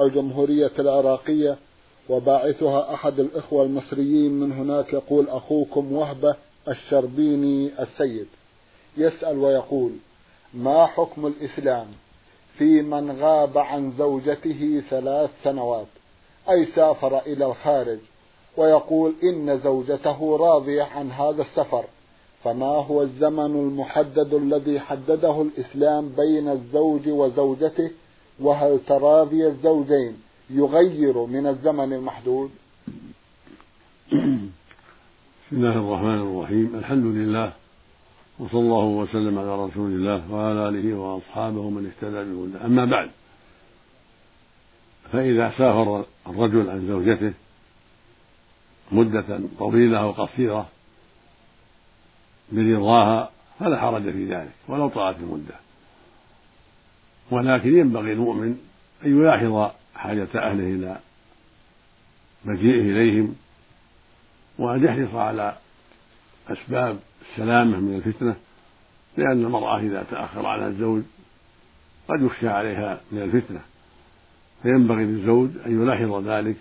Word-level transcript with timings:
الجمهورية 0.00 0.72
العراقية 0.78 1.56
وباعثها 2.08 2.94
أحد 2.94 3.20
الإخوة 3.20 3.64
المصريين 3.64 4.32
من 4.32 4.52
هناك 4.52 4.92
يقول 4.92 5.28
أخوكم 5.28 5.92
وهبة 5.92 6.34
الشربيني 6.68 7.70
السيد. 7.82 8.26
يسأل 8.96 9.38
ويقول 9.38 9.92
ما 10.54 10.86
حكم 10.86 11.26
الإسلام 11.26 11.86
في 12.58 12.82
من 12.82 13.10
غاب 13.10 13.58
عن 13.58 13.92
زوجته 13.98 14.82
ثلاث 14.90 15.30
سنوات 15.44 15.86
أي 16.50 16.66
سافر 16.66 17.18
إلى 17.18 17.46
الخارج 17.46 17.98
ويقول 18.56 19.14
إن 19.22 19.60
زوجته 19.64 20.36
راضية 20.36 20.82
عن 20.82 21.10
هذا 21.10 21.42
السفر 21.42 21.84
فما 22.44 22.66
هو 22.66 23.02
الزمن 23.02 23.60
المحدد 23.60 24.34
الذي 24.34 24.80
حدده 24.80 25.42
الإسلام 25.42 26.08
بين 26.08 26.48
الزوج 26.48 27.08
وزوجته؟ 27.08 27.90
وهل 28.40 28.80
تراضي 28.86 29.46
الزوجين 29.46 30.16
يغير 30.50 31.26
من 31.26 31.46
الزمن 31.46 31.92
المحدود؟ 31.92 32.50
بسم 34.12 35.56
الله 35.56 35.76
الرحمن 35.78 36.20
الرحيم. 36.20 36.74
الحمد 36.74 37.04
لله 37.04 37.52
وصلى 38.38 38.60
الله 38.60 38.84
وسلم 38.84 39.38
على 39.38 39.64
رسول 39.64 39.90
الله 39.90 40.32
وعلى 40.32 40.68
آله 40.68 40.94
وأصحابه 40.94 41.70
من 41.70 41.86
اهتدى 41.86 42.24
بهداه. 42.24 42.66
أما 42.66 42.84
بعد 42.84 43.10
فإذا 45.12 45.50
سافر 45.50 46.04
الرجل 46.26 46.70
عن 46.70 46.88
زوجته 46.88 47.34
مدة 48.92 49.40
طويلة 49.58 49.98
أو 49.98 50.10
قصيرة 50.10 50.68
برضاها 52.52 53.30
فلا 53.58 53.80
حرج 53.80 54.02
في 54.02 54.34
ذلك 54.34 54.52
ولو 54.68 54.88
طالت 54.88 55.18
المدة. 55.18 55.54
ولكن 57.30 57.78
ينبغي 57.78 58.12
المؤمن 58.12 58.58
أن 59.04 59.20
يلاحظ 59.20 59.70
حاجة 59.94 60.28
أهله 60.34 60.64
إلى 60.64 60.98
مجيئه 62.44 62.80
إليهم 62.80 63.36
وأن 64.58 64.84
يحرص 64.84 65.14
على 65.14 65.56
أسباب 66.48 66.98
السلامة 67.22 67.80
من 67.80 67.96
الفتنة 67.96 68.36
لأن 69.16 69.44
المرأة 69.44 69.78
إذا 69.78 70.06
تأخر 70.10 70.46
عنها 70.46 70.68
الزوج 70.68 71.02
قد 72.08 72.22
يخشى 72.22 72.48
عليها 72.48 73.00
من 73.12 73.22
الفتنة. 73.22 73.60
فينبغي 74.62 75.04
للزوج 75.04 75.50
أن 75.66 75.82
يلاحظ 75.82 76.28
ذلك 76.28 76.56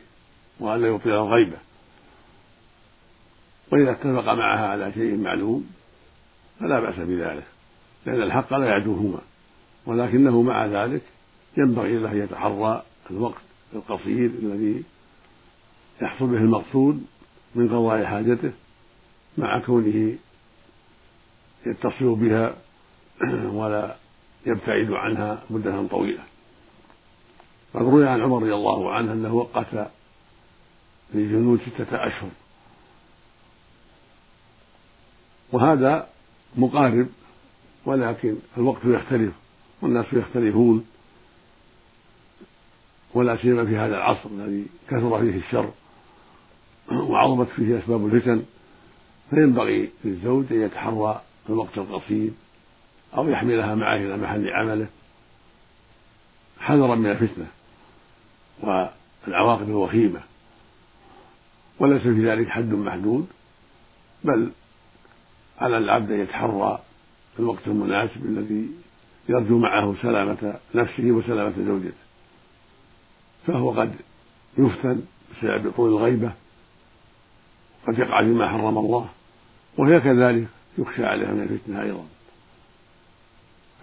وأن 0.60 0.82
لا 0.82 0.88
يطيل 0.88 1.14
الغيبة. 1.14 1.58
وإذا 3.72 3.92
اتفق 3.92 4.26
معها 4.26 4.68
على 4.68 4.94
شيء 4.94 5.18
معلوم 5.18 5.70
فلا 6.60 6.80
بأس 6.80 7.00
بذلك 7.00 7.48
لأن 8.06 8.22
الحق 8.22 8.54
لا 8.54 8.66
يعدوهما. 8.66 9.20
ولكنه 9.86 10.42
مع 10.42 10.66
ذلك 10.66 11.02
ينبغي 11.58 11.98
له 11.98 12.12
أن 12.12 12.18
يتحرى 12.18 12.84
الوقت 13.12 13.42
القصير 13.74 14.30
الذي 14.30 14.84
يحصل 16.02 16.28
به 16.28 16.38
المقصود 16.38 17.06
من 17.56 17.70
قضاء 17.70 18.06
حاجته 18.06 18.52
مع 19.38 19.60
كونه 19.60 20.16
يتصل 21.66 22.16
بها 22.16 22.56
ولا 23.52 23.96
يبتعد 24.46 24.92
عنها 24.92 25.44
مدة 25.50 25.88
طويلة. 25.88 26.24
قد 27.74 27.82
روي 27.82 28.08
عن 28.08 28.22
عمر 28.22 28.42
رضي 28.42 28.54
الله 28.54 28.94
عنه 28.94 29.14
أنه 29.14 29.34
وقت 29.34 29.92
للجنود 31.14 31.60
ستة 31.62 32.08
أشهر. 32.08 32.30
وهذا 35.52 36.10
مقارب 36.56 37.08
ولكن 37.86 38.36
الوقت 38.58 38.86
يختلف. 38.86 39.34
والناس 39.82 40.14
يختلفون 40.14 40.86
ولا 43.14 43.38
سيما 43.38 43.66
في 43.66 43.78
هذا 43.78 43.96
العصر 43.98 44.30
الذي 44.30 44.66
كثر 44.90 45.20
فيه 45.20 45.38
الشر 45.38 45.72
وعظمت 46.92 47.48
فيه 47.48 47.80
أسباب 47.80 48.06
الفتن 48.06 48.44
فينبغي 49.30 49.90
للزوج 50.06 50.46
أن 50.52 50.62
يتحرى 50.62 51.22
الوقت 51.50 51.78
القصير 51.78 52.32
أو 53.18 53.30
يحملها 53.30 53.76
معه 53.76 53.96
إلى 53.96 54.18
محل 54.18 54.50
عمله. 54.50 54.88
حذرا 56.60 56.96
من 56.96 57.12
الفتنة 57.12 57.48
والعواقب 58.64 59.70
الوخيمة 59.70 60.20
وليس 61.80 62.02
في 62.02 62.30
ذلك 62.30 62.50
حد 62.50 62.74
محدود 62.74 63.28
بل 64.24 64.52
على 65.60 65.78
العبد 65.78 66.12
أن 66.12 66.20
يتحرى 66.20 66.80
الوقت 67.40 67.68
المناسب 67.68 68.26
الذي 68.26 68.70
يرجو 69.30 69.60
معه 69.60 69.96
سلامة 70.02 70.60
نفسه 70.76 71.12
وسلامة 71.12 71.54
زوجته. 71.66 71.94
فهو 73.48 73.72
قد 73.72 73.96
يفتن 74.58 75.02
بسبب 75.32 75.72
طول 75.72 75.90
الغيبة 75.90 76.34
قد 77.88 78.00
يقع 78.00 78.24
فيما 78.24 78.50
حرم 78.50 78.78
الله 78.78 79.10
وهي 79.78 80.00
كذلك 80.00 80.48
يخشى 80.78 81.06
عليها 81.06 81.32
من 81.32 81.42
الفتنة 81.42 81.82
أيضا. 81.82 82.06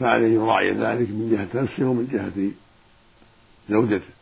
فعليه 0.01 0.35
يراعي 0.35 0.73
ذلك 0.73 1.11
من 1.11 1.31
جهة 1.31 1.63
نفسه 1.63 1.85
ومن 1.85 2.09
جهة 2.13 2.51
زوجته. 3.71 4.13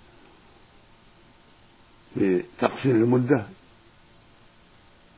بتقصير 2.16 2.94
المدة 2.94 3.46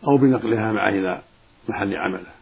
أو 0.05 0.17
بنقلها 0.17 0.73
معه 0.73 0.89
إلى 0.89 1.23
محل 1.69 1.97
عمله. 1.97 2.36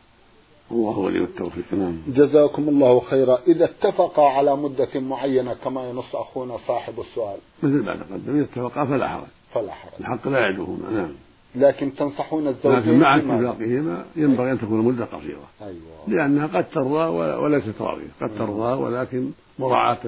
الله 0.71 0.99
ولي 0.99 1.25
التوفيق. 1.25 1.65
نعم. 1.73 1.97
جزاكم 2.09 2.69
الله 2.69 3.01
خيرا. 3.01 3.39
إذا 3.49 3.65
اتفقا 3.65 4.29
على 4.29 4.57
مدة 4.57 5.01
معينة 5.01 5.55
كما 5.55 5.89
ينص 5.91 6.17
أخونا 6.17 6.57
صاحب 6.67 7.01
السؤال. 7.01 7.39
مثل 7.63 7.85
ما 7.85 7.97
تقدم 7.97 8.37
إذا 8.37 8.45
اتفقا 8.45 8.85
فلا 8.85 9.09
حرج. 9.09 9.27
فلا 9.55 9.73
حرج. 9.73 9.93
الحق 10.01 10.29
لا 10.29 10.39
يعدوهما 10.39 10.91
نعم. 10.91 11.13
لكن 11.55 11.95
تنصحون 11.95 12.49
الزوجين 12.49 12.79
لكن 12.79 12.99
مع 12.99 13.17
اتفاقهما 13.17 14.05
ينبغي 14.17 14.53
أن 14.53 14.59
تكون 14.59 14.81
المدة 14.81 15.05
قصيرة. 15.05 15.49
أيوة. 15.63 16.09
لأنها 16.09 16.47
قد 16.47 16.71
ترضى 16.71 17.05
وليست 17.43 17.81
راضية 17.81 18.09
قد 18.21 18.39
ترضى 18.39 18.83
ولكن 18.83 19.31
مراعاة 19.59 20.01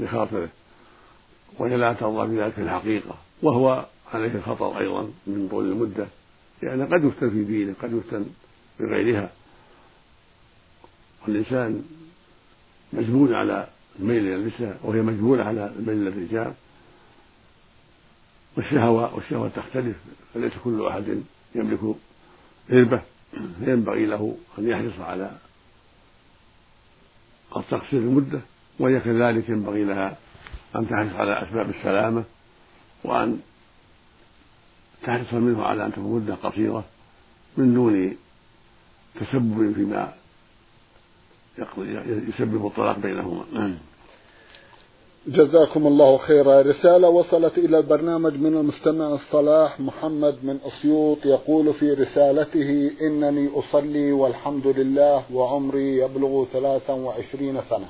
لخاطره. 0.00 0.48
وهي 1.58 1.76
لا 1.76 1.92
ترضى 1.92 2.36
بذلك 2.36 2.52
في 2.52 2.62
الحقيقة. 2.62 3.14
وهو 3.42 3.84
عليه 4.14 4.40
خطر 4.40 4.78
أيضا 4.78 5.08
من 5.26 5.48
طول 5.50 5.64
المدة. 5.64 6.06
لأن 6.62 6.86
قد 6.86 7.04
يفتن 7.04 7.30
في 7.30 7.44
دينه 7.44 7.74
قد 7.82 7.92
يفتن 7.92 8.26
بغيرها. 8.80 9.30
والإنسان 11.26 11.84
مجبول 12.92 13.34
على 13.34 13.68
الميل 14.00 14.26
إلى 14.26 14.36
النساء 14.36 14.80
وهي 14.82 15.02
مجبولة 15.02 15.44
على 15.44 15.72
الميل 15.78 15.96
إلى 16.02 16.08
الرجال. 16.08 16.52
والشهوة 18.56 19.14
والشهوة 19.14 19.48
تختلف 19.48 19.96
فليس 20.34 20.52
كل 20.64 20.86
أحد 20.86 21.22
يملك 21.54 21.80
إربة 22.72 23.02
فينبغي 23.64 24.06
له 24.06 24.36
أن 24.58 24.68
يحرص 24.68 25.00
على 25.00 25.30
قد 27.50 27.64
تقصير 27.70 28.00
المدة 28.00 28.40
وهي 28.78 29.00
كذلك 29.00 29.48
ينبغي 29.48 29.84
لها 29.84 30.16
أن 30.76 30.88
تحرص 30.88 31.12
على 31.12 31.42
أسباب 31.42 31.70
السلامة 31.70 32.24
وأن 33.04 33.40
تحرص 35.02 35.34
منه 35.34 35.62
على 35.64 35.86
أن 35.86 35.92
تكون 35.92 36.22
مدة 36.22 36.34
قصيرة 36.34 36.84
من 37.56 37.74
دون 37.74 38.16
تسبب 39.20 39.72
فيما 39.74 40.12
يسبب 42.28 42.66
الطلاق 42.66 42.98
بينهما. 42.98 43.44
نعم. 43.52 43.74
جزاكم 45.26 45.86
الله 45.86 46.18
خيرا. 46.18 46.62
رسالة 46.62 47.08
وصلت 47.08 47.58
إلى 47.58 47.78
البرنامج 47.78 48.34
من 48.34 48.56
المستمع 48.56 49.08
الصلاح 49.14 49.80
محمد 49.80 50.36
من 50.42 50.58
أسيوط 50.64 51.26
يقول 51.26 51.74
في 51.74 51.92
رسالته 51.92 52.90
إنني 53.00 53.50
أصلي 53.54 54.12
والحمد 54.12 54.66
لله 54.66 55.22
وعمري 55.32 55.96
يبلغ 55.96 56.44
ثلاثا 56.44 56.92
وعشرين 56.92 57.60
سنة 57.70 57.88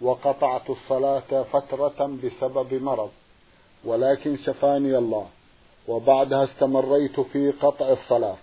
وقطعت 0.00 0.70
الصلاة 0.70 1.42
فترة 1.52 2.10
بسبب 2.24 2.82
مرض 2.82 3.10
ولكن 3.84 4.36
شفاني 4.36 4.98
الله 4.98 5.26
وبعدها 5.88 6.44
استمريت 6.44 7.20
في 7.20 7.50
قطع 7.50 7.92
الصلاة. 7.92 8.36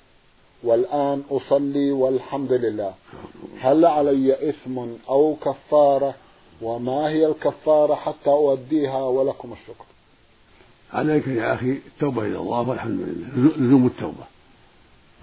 والآن 0.64 1.24
أصلي 1.32 1.92
والحمد 1.92 2.52
لله. 2.52 2.94
هل 3.62 3.86
علي 3.86 4.50
إثم 4.50 4.80
أو 5.10 5.36
كفارة؟ 5.46 6.14
وما 6.62 7.10
هي 7.10 7.26
الكفارة 7.26 7.96
حتى 7.96 8.30
أؤديها 8.30 9.02
ولكم 9.02 9.54
الشكر. 9.54 9.86
عليك 10.94 11.28
يا 11.28 11.54
أخي 11.54 11.72
التوبة 11.72 12.22
إلى 12.22 12.38
الله 12.38 12.70
والحمد 12.70 13.00
لله. 13.00 13.52
لزوم 13.58 13.86
التوبة. 13.86 14.24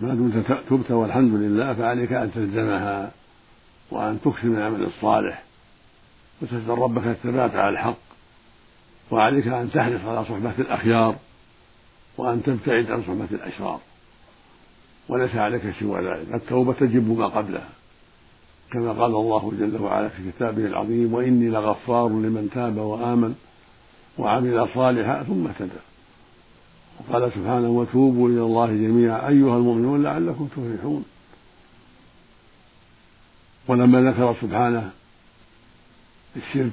ما 0.01 0.15
دمت 0.15 0.63
تبت 0.71 0.91
والحمد 0.91 1.35
لله 1.35 1.75
فعليك 1.75 2.13
أن 2.13 2.33
تلزمها 2.35 3.11
وأن 3.91 4.19
تكثر 4.25 4.47
من 4.47 4.57
العمل 4.57 4.85
الصالح. 4.85 5.43
وتسأل 6.43 6.79
ربك 6.79 7.07
الثبات 7.07 7.55
على 7.55 7.69
الحق. 7.69 7.99
وعليك 9.11 9.47
أن 9.47 9.71
تحرص 9.75 10.05
على 10.05 10.25
صحبة 10.25 10.55
الأخيار. 10.59 11.15
وأن 12.19 12.43
تبتعد 12.43 12.91
عن 12.91 13.03
صحبة 13.03 13.29
الأشرار. 13.33 13.81
وليس 15.09 15.35
عليك 15.35 15.63
سوى 15.81 16.01
ذلك. 16.01 16.35
التوبة 16.35 16.73
تجب 16.73 17.19
ما 17.19 17.27
قبلها. 17.27 17.69
كما 18.73 18.93
قال 18.93 19.15
الله 19.15 19.53
جل 19.59 19.83
وعلا 19.83 20.09
في 20.09 20.31
كتابه 20.31 20.67
العظيم 20.67 21.15
وإني 21.15 21.49
لغفار 21.49 22.09
لمن 22.09 22.51
تاب 22.55 22.77
وآمن 22.77 23.35
وعمل 24.19 24.69
صالحا 24.75 25.23
ثم 25.23 25.47
اهتدى. 25.47 25.83
وقال 26.99 27.33
سبحانه 27.33 27.69
وتوبوا 27.69 28.29
إلى 28.29 28.41
الله 28.41 28.67
جميعا. 28.67 29.29
أيها 29.29 29.57
المؤمنون 29.57 30.03
لعلكم 30.03 30.47
تفلحون. 30.47 31.05
ولما 33.69 34.11
ذكر 34.11 34.35
سبحانه 34.41 34.91
الشرك 36.37 36.73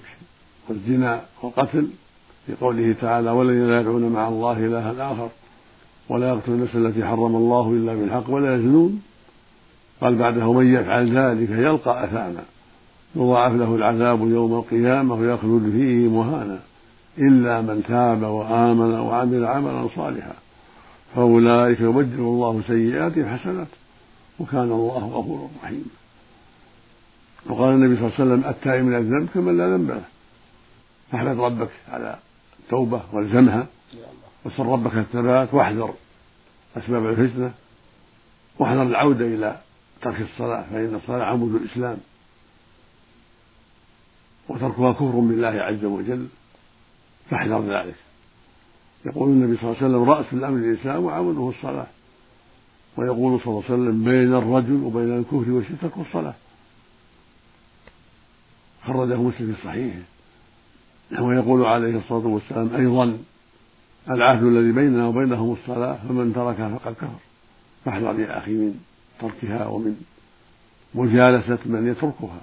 والزنا 0.69 1.25
والقتل 1.41 1.87
في 2.45 2.53
قوله 2.61 2.95
تعالى 3.01 3.31
والذين 3.31 3.67
لا 3.67 3.79
يدعون 3.81 4.09
مع 4.09 4.27
الله 4.27 4.51
إلها 4.51 5.13
آخر 5.13 5.29
ولا 6.09 6.29
يقتلون 6.29 6.57
النفس 6.57 6.75
التي 6.75 7.05
حرم 7.05 7.35
الله 7.35 7.69
إلا 7.69 7.95
بالحق 7.95 8.29
ولا 8.29 8.55
يزنون. 8.55 9.01
قال 10.01 10.15
بعده 10.15 10.53
من 10.53 10.73
يفعل 10.73 11.17
ذلك 11.17 11.49
يلقى 11.49 12.03
أثاما. 12.03 12.43
يضاعف 13.15 13.53
له 13.53 13.75
العذاب 13.75 14.21
يوم 14.21 14.53
القيامة 14.53 15.15
ويخلد 15.15 15.71
فيه 15.71 16.09
مهانا. 16.09 16.59
إلا 17.17 17.61
من 17.61 17.83
تاب 17.87 18.23
وآمن 18.23 18.99
وعمل 18.99 19.45
عملا 19.45 19.87
صالحا. 19.95 20.33
فأولئك 21.15 21.79
يبدل 21.79 22.19
الله 22.19 22.61
سيئاتهم 22.67 23.37
حسنات. 23.37 23.67
وكان 24.39 24.71
الله 24.71 25.11
غفورا 25.13 25.47
رحيما. 25.63 25.85
وقال 27.49 27.73
النبي 27.73 27.95
صلى 27.95 28.07
الله 28.07 28.19
عليه 28.19 28.31
وسلم 28.31 28.49
التائب 28.49 28.85
من 28.85 28.95
الذنب 28.95 29.29
كمن 29.33 29.57
لا 29.57 29.77
ذنب 29.77 29.89
له. 29.89 30.03
فاحمد 31.11 31.39
ربك 31.39 31.69
على 31.91 32.15
التوبة 32.59 33.01
والزمها. 33.13 33.67
وسر 34.45 34.65
ربك 34.65 34.95
الثبات 34.95 35.53
واحذر 35.53 35.93
أسباب 36.77 37.09
الفتنة 37.09 37.53
واحذر 38.59 38.81
العودة 38.81 39.25
إلى 39.25 39.61
ترك 40.01 40.21
الصلاة 40.21 40.65
فإن 40.71 40.95
الصلاة 40.95 41.25
عمود 41.25 41.55
الإسلام. 41.55 41.97
وتركها 44.49 44.91
كفر 44.91 45.05
بالله 45.05 45.47
عز 45.47 45.85
وجل 45.85 46.27
فاحذر 47.29 47.77
ذلك. 47.77 47.95
يقول 49.05 49.29
النبي 49.29 49.57
صلى 49.57 49.63
الله 49.63 49.77
عليه 49.83 49.87
وسلم 49.87 50.09
رأس 50.09 50.25
الأمر 50.33 50.57
الإسلام 50.57 51.03
وعموده 51.03 51.49
الصلاة. 51.57 51.87
ويقول 52.97 53.39
صلى 53.39 53.47
الله 53.47 53.63
عليه 53.69 53.73
وسلم 53.73 54.03
بين 54.03 54.33
الرجل 54.33 54.83
وبين 54.83 55.17
الكفر 55.17 55.51
والشرك 55.51 55.77
ترك 55.81 55.97
الصلاة. 55.97 56.33
خرجه 58.87 59.15
مسلم 59.15 59.53
في 59.53 59.63
صحيحه 59.63 59.99
ويقول 61.19 61.65
عليه 61.65 61.97
الصلاة 61.97 62.27
والسلام 62.27 62.75
أيضا 62.75 63.17
العهد 64.09 64.43
الذي 64.43 64.71
بيننا 64.71 65.07
وبينهم 65.07 65.53
الصلاة 65.53 65.97
فمن 66.09 66.33
تركها 66.33 66.77
فقد 66.77 66.93
كفر. 66.93 67.19
فاحذر 67.85 68.19
يا 68.19 68.37
أخي 68.37 68.51
من 68.51 68.79
تركها 69.19 69.67
ومن 69.67 69.95
مجالسة 70.95 71.59
من 71.65 71.91
يتركها. 71.91 72.41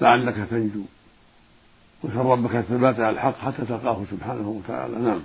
لعلك 0.00 0.48
تنجو 0.50 0.80
وسل 2.04 2.16
ربك 2.16 2.56
الثبات 2.56 3.00
على 3.00 3.10
الحق 3.10 3.38
حتى 3.38 3.64
تلقاه 3.64 4.02
سبحانه 4.10 4.48
وتعالى. 4.48 4.98
نعم. 4.98 5.20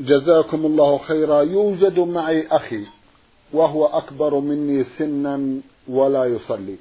جزاكم 0.00 0.66
الله 0.66 0.98
خيرا. 0.98 1.40
يوجد 1.42 1.98
معي 1.98 2.46
أخي 2.46 2.84
وهو 3.52 3.86
أكبر 3.86 4.40
مني 4.40 4.84
سنا 4.98 5.60
ولا 5.88 6.24
يصلي. 6.24 6.76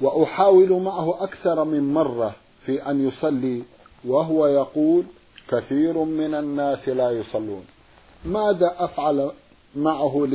وأحاول 0.00 0.82
معه 0.82 1.24
أكثر 1.24 1.64
من 1.64 1.94
مرة 1.94 2.34
في 2.66 2.90
أن 2.90 3.08
يصلي 3.08 3.62
وهو 4.04 4.46
يقول 4.46 5.04
كثير 5.48 5.98
من 5.98 6.34
الناس 6.34 6.88
لا 6.88 7.10
يصلون. 7.10 7.64
ماذا 8.24 8.76
أفعل 8.78 9.30
معه 9.76 10.28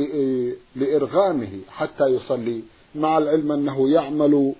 لإرغامه 0.76 1.60
حتى 1.70 2.04
يصلي؟ 2.06 2.62
مع 2.94 3.18
العلم 3.18 3.52
أنه 3.52 3.90
يعمل 3.90 4.54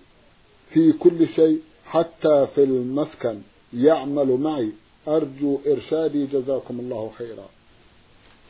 في 0.73 0.93
كل 0.93 1.29
شيء 1.29 1.61
حتى 1.87 2.47
في 2.55 2.65
المسكن. 2.65 3.41
يعمل 3.73 4.41
معي. 4.41 4.73
أرجو 5.09 5.61
إرشادي. 5.67 6.27
جزاكم 6.27 6.81
الله 6.81 7.13
خيرا. 7.19 7.49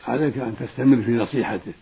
عليك 0.05 0.39
أن 0.39 0.56
تستمر 0.61 1.03
في 1.03 1.11
نصيحته. 1.11 1.73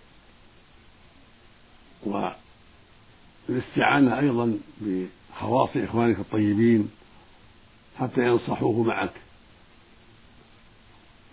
والاستعانة 3.49 4.19
أيضا 4.19 4.59
بخواص 4.81 5.69
إخوانك 5.77 6.19
الطيبين 6.19 6.91
حتى 7.99 8.21
ينصحوه 8.21 8.83
معك. 8.83 9.13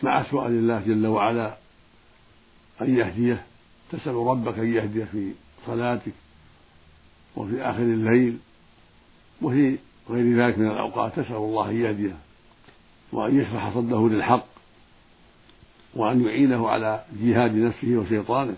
مع 0.04 0.24
سؤال 0.32 0.52
الله 0.52 0.80
جل 0.80 1.08
وعلا 1.08 1.58
أن 2.82 2.98
يهديه. 2.98 3.46
تسأل 3.92 4.16
ربك 4.16 4.60
أن 4.60 4.74
يهديه 4.74 5.04
في 5.04 5.34
صلاتك 5.66 6.14
وفي 7.36 7.62
آخر 7.62 7.82
الليل 7.82 8.38
وفي 9.42 9.78
غير 10.10 10.46
ذلك 10.46 10.58
من 10.58 10.68
الأوقات. 10.68 11.20
تسأل 11.20 11.36
الله 11.36 11.70
أن 11.70 11.82
يهديه 11.82 12.16
وأن 13.12 13.42
يشرح 13.42 13.74
صدره 13.74 14.10
للحق 14.10 14.46
وأن 15.94 16.26
يعينه 16.26 16.70
على 16.70 17.06
جهاد 17.22 17.56
نفسه 17.56 17.98
وشيطانه. 17.98 18.56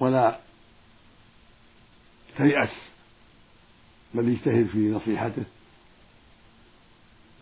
ولا 0.00 0.38
تيأس 2.36 2.70
بل 4.14 4.28
يجتهد 4.28 4.66
في 4.66 4.78
نصيحته. 4.78 5.44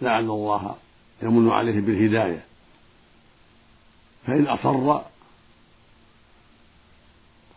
لعل 0.02 0.24
الله 0.24 0.76
يمن 1.22 1.50
عليه 1.50 1.80
بالهداية. 1.80 2.44
فإن 4.26 4.46
أصر 4.46 5.00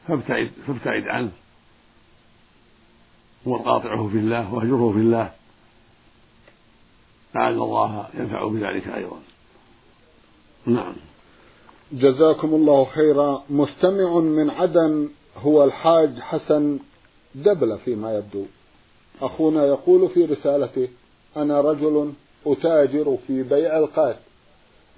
فابتعد 0.08 0.52
فابتعد 0.68 1.08
عنه. 1.08 1.32
وقاطعه 3.46 4.08
في 4.08 4.18
الله 4.18 4.54
واهجره 4.54 4.92
في 4.92 4.98
الله. 4.98 5.32
لعل 7.36 7.54
الله 7.54 8.08
ينفع 8.14 8.48
بذلك 8.48 8.88
أيضا. 8.88 9.20
نعم. 10.66 10.96
جزاكم 11.92 12.48
الله 12.48 12.86
خيرا. 12.86 13.44
مستمع 13.50 14.20
من 14.20 14.50
عدن 14.50 15.10
هو 15.38 15.64
الحاج 15.64 16.20
حسن 16.20 16.80
دبلة 17.36 17.78
فيما 17.78 18.18
يبدو. 18.18 18.46
أخونا 19.22 19.66
يقول 19.66 20.10
في 20.10 20.26
رسالته 20.26 20.88
أنا 21.38 21.62
رجل 21.62 22.14
أتاجر 22.46 23.18
في 23.28 23.44
بيع 23.44 23.78
القات 23.78 24.18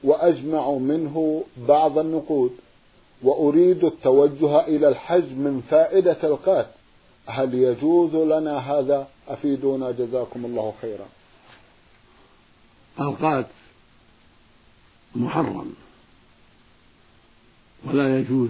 وأجمع 0.03 0.71
منه 0.71 1.43
بعض 1.57 1.97
النقود 1.97 2.51
وأريد 3.23 3.83
التوجه 3.83 4.67
إلى 4.67 4.87
الحج 4.87 5.31
من 5.31 5.63
فائدة 5.69 6.17
القات. 6.23 6.67
هل 7.25 7.53
يجوز 7.53 8.15
لنا 8.15 8.57
هذا؟ 8.57 9.07
أفيدونا 9.27 9.91
جزاكم 9.91 10.45
الله 10.45 10.73
خيرا. 10.81 11.05
القات 12.99 13.47
محرم 15.15 15.73
ولا 17.85 18.19
يجوز 18.19 18.49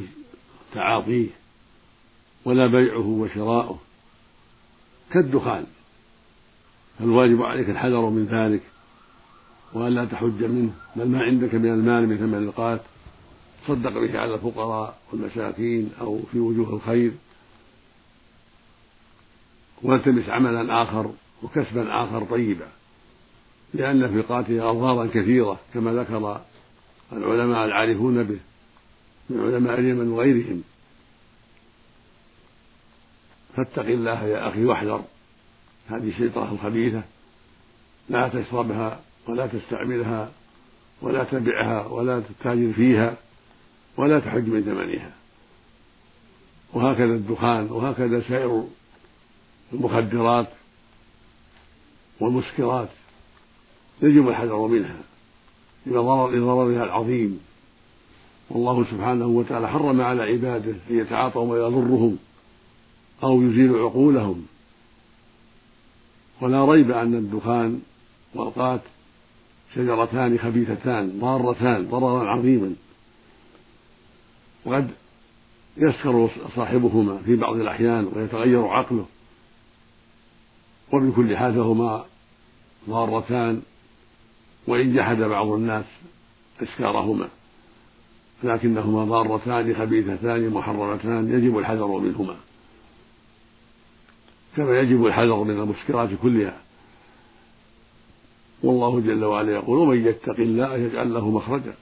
تعاطيه 0.73 1.29
ولا 2.45 2.67
بيعه 2.67 3.07
وشراؤه 3.07 3.79
كالدخان. 5.11 5.65
فالواجب 6.99 7.41
عليك 7.41 7.69
الحذر 7.69 8.09
من 8.09 8.25
ذلك. 8.25 8.61
وألا 9.75 10.05
تحج 10.05 10.43
منه 10.43 10.71
بل 10.95 11.07
ما 11.07 11.23
عندك 11.23 11.55
من 11.55 11.69
المال 11.69 12.09
من 12.09 12.17
ثمن 12.17 12.37
القات 12.37 12.81
تصدق 13.63 13.99
به 13.99 14.19
على 14.19 14.33
الفقراء 14.33 14.97
والمساكين 15.11 15.91
أو 16.01 16.19
في 16.31 16.39
وجوه 16.39 16.75
الخير. 16.75 17.11
والتمس 19.83 20.29
عملا 20.29 20.83
آخر 20.83 21.11
وكسبا 21.43 22.03
آخر 22.03 22.25
طيبا. 22.25 22.67
لأن 23.73 24.13
في 24.13 24.21
قاتله 24.21 24.69
أضرارا 24.69 25.07
كثيرة 25.07 25.59
كما 25.73 25.93
ذكر 25.93 26.41
العلماء 27.13 27.65
العارفون 27.65 28.23
به 28.23 28.39
من 29.29 29.39
علماء 29.39 29.79
اليمن 29.79 30.11
وغيرهم. 30.11 30.63
فاتق 33.55 33.85
الله 33.85 34.23
يا 34.23 34.47
أخي 34.47 34.65
واحذر. 34.65 35.03
هذه 35.87 36.09
الشجرة 36.09 36.51
الخبيثة 36.51 37.03
لا 38.09 38.27
تشربها 38.27 38.99
ولا 39.27 39.47
تستعملها 39.47 40.31
ولا 41.01 41.23
تبعها 41.23 41.87
ولا 41.87 42.19
تتاجر 42.19 42.73
فيها 42.73 43.17
ولا 43.97 44.19
تحج 44.19 44.47
من 44.47 44.61
ثمنها. 44.61 45.11
وهكذا 46.73 47.13
الدخان 47.13 47.71
وهكذا 47.71 48.21
سائر 48.21 48.67
المخدرات 49.73 50.47
والمسكرات 52.19 52.89
يجب 54.01 54.29
الحذر 54.29 54.67
منها 54.67 54.97
لضررها 55.85 56.83
العظيم. 56.83 57.39
والله 58.49 58.85
سبحانه 58.91 59.25
وتعالى 59.25 59.69
حرم 59.69 60.01
على 60.01 60.23
عباده 60.23 60.75
أن 60.89 60.99
يتعاطوا 60.99 61.45
ما 61.45 61.55
يضرهم 61.55 62.17
أو 63.23 63.41
يزيل 63.41 63.75
عقولهم. 63.75 64.45
ولا 66.41 66.65
ريب 66.65 66.91
أن 66.91 67.13
الدخان 67.13 67.81
والقات 68.35 68.81
شجرتان 69.75 70.37
خبيثتان 70.37 71.19
ضارتان 71.19 71.87
ضررا 71.87 72.29
عظيما. 72.29 72.75
وقد 74.65 74.89
يسكر 75.77 76.29
صاحبهما 76.55 77.17
في 77.17 77.35
بعض 77.35 77.55
الأحيان 77.55 78.11
ويتغير 78.15 78.67
عقله. 78.67 79.05
وبكل 80.93 81.37
حال 81.37 81.53
فهما 81.53 82.05
ضارتان 82.89 83.61
وإن 84.67 84.95
جحد 84.95 85.17
بعض 85.17 85.47
الناس 85.47 85.85
إسكارهما. 86.63 87.27
لكنهما 88.43 89.03
ضارتان 89.03 89.75
خبيثتان 89.75 90.49
محرمتان 90.49 91.29
يجب 91.33 91.57
الحذر 91.57 91.87
منهما. 91.87 92.35
كما 94.57 94.79
يجب 94.79 95.05
الحذر 95.05 95.43
من 95.43 95.59
المسكرات 95.59 96.09
كلها. 96.21 96.64
والله 98.65 98.99
جل 98.99 99.23
وعلا 99.23 99.51
يقول 99.51 99.77
ومن 99.77 100.05
يتق 100.05 100.39
الله 100.39 100.77
يجعل 100.77 101.13
له 101.13 101.29
مخرجا 101.29 101.73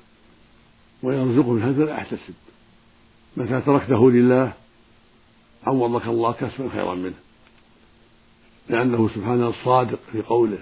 ويرزقه 1.04 1.52
من 1.52 1.64
حيث 1.64 1.78
لا 1.78 1.92
يحتسب 1.92 2.34
متى 3.38 3.62
تركته 3.62 4.12
لله 4.12 4.54
عوضك 5.64 6.08
الله 6.08 6.32
كسبا 6.32 6.70
خيرا 6.70 6.96
منه 6.96 7.14
لأنه 8.70 9.10
سبحانه 9.16 9.50
الصادق 9.50 10.00
في 10.12 10.22
قوله 10.22 10.60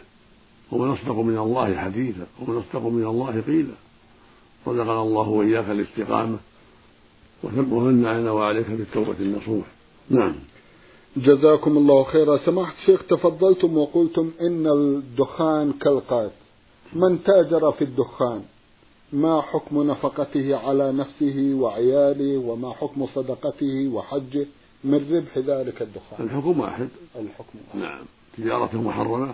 ومن 0.71 0.91
أصدق 0.91 1.15
من 1.19 1.37
الله 1.37 1.77
حديثا 1.77 2.27
ومن 2.39 2.57
أصدق 2.57 2.87
من 2.87 3.05
الله 3.05 3.41
قيلا 3.41 3.73
رزقنا 4.67 5.01
الله 5.01 5.27
وإياك 5.27 5.69
الاستقامة 5.69 6.37
ومن 7.43 8.05
علينا 8.05 8.31
وعليك 8.31 8.67
بالتوبة 8.69 9.15
النصوح. 9.19 9.65
نعم. 10.09 10.35
جزاكم 11.17 11.77
الله 11.77 12.03
خيرا. 12.03 12.37
سماحة 12.37 12.73
الشيخ 12.81 13.03
تفضلتم 13.07 13.77
وقلتم 13.77 14.31
إن 14.41 14.67
الدخان 14.67 15.73
كالقات 15.73 16.31
من 16.93 17.23
تاجر 17.23 17.71
في 17.71 17.83
الدخان 17.83 18.43
ما 19.13 19.41
حكم 19.41 19.91
نفقته 19.91 20.55
على 20.55 20.91
نفسه 20.91 21.53
وعياله 21.53 22.37
وما 22.37 22.73
حكم 22.73 23.05
صدقته 23.05 23.87
وحجه؟ 23.87 24.45
من 24.83 25.15
ربح 25.15 25.37
ذلك 25.37 25.81
الدخان. 25.81 26.25
الحكم 26.25 26.59
واحد. 26.59 26.89
الحكم 27.15 27.59
واحد. 27.67 27.79
نعم. 27.79 28.05
تجارته 28.37 28.81
محرمة 28.81 29.33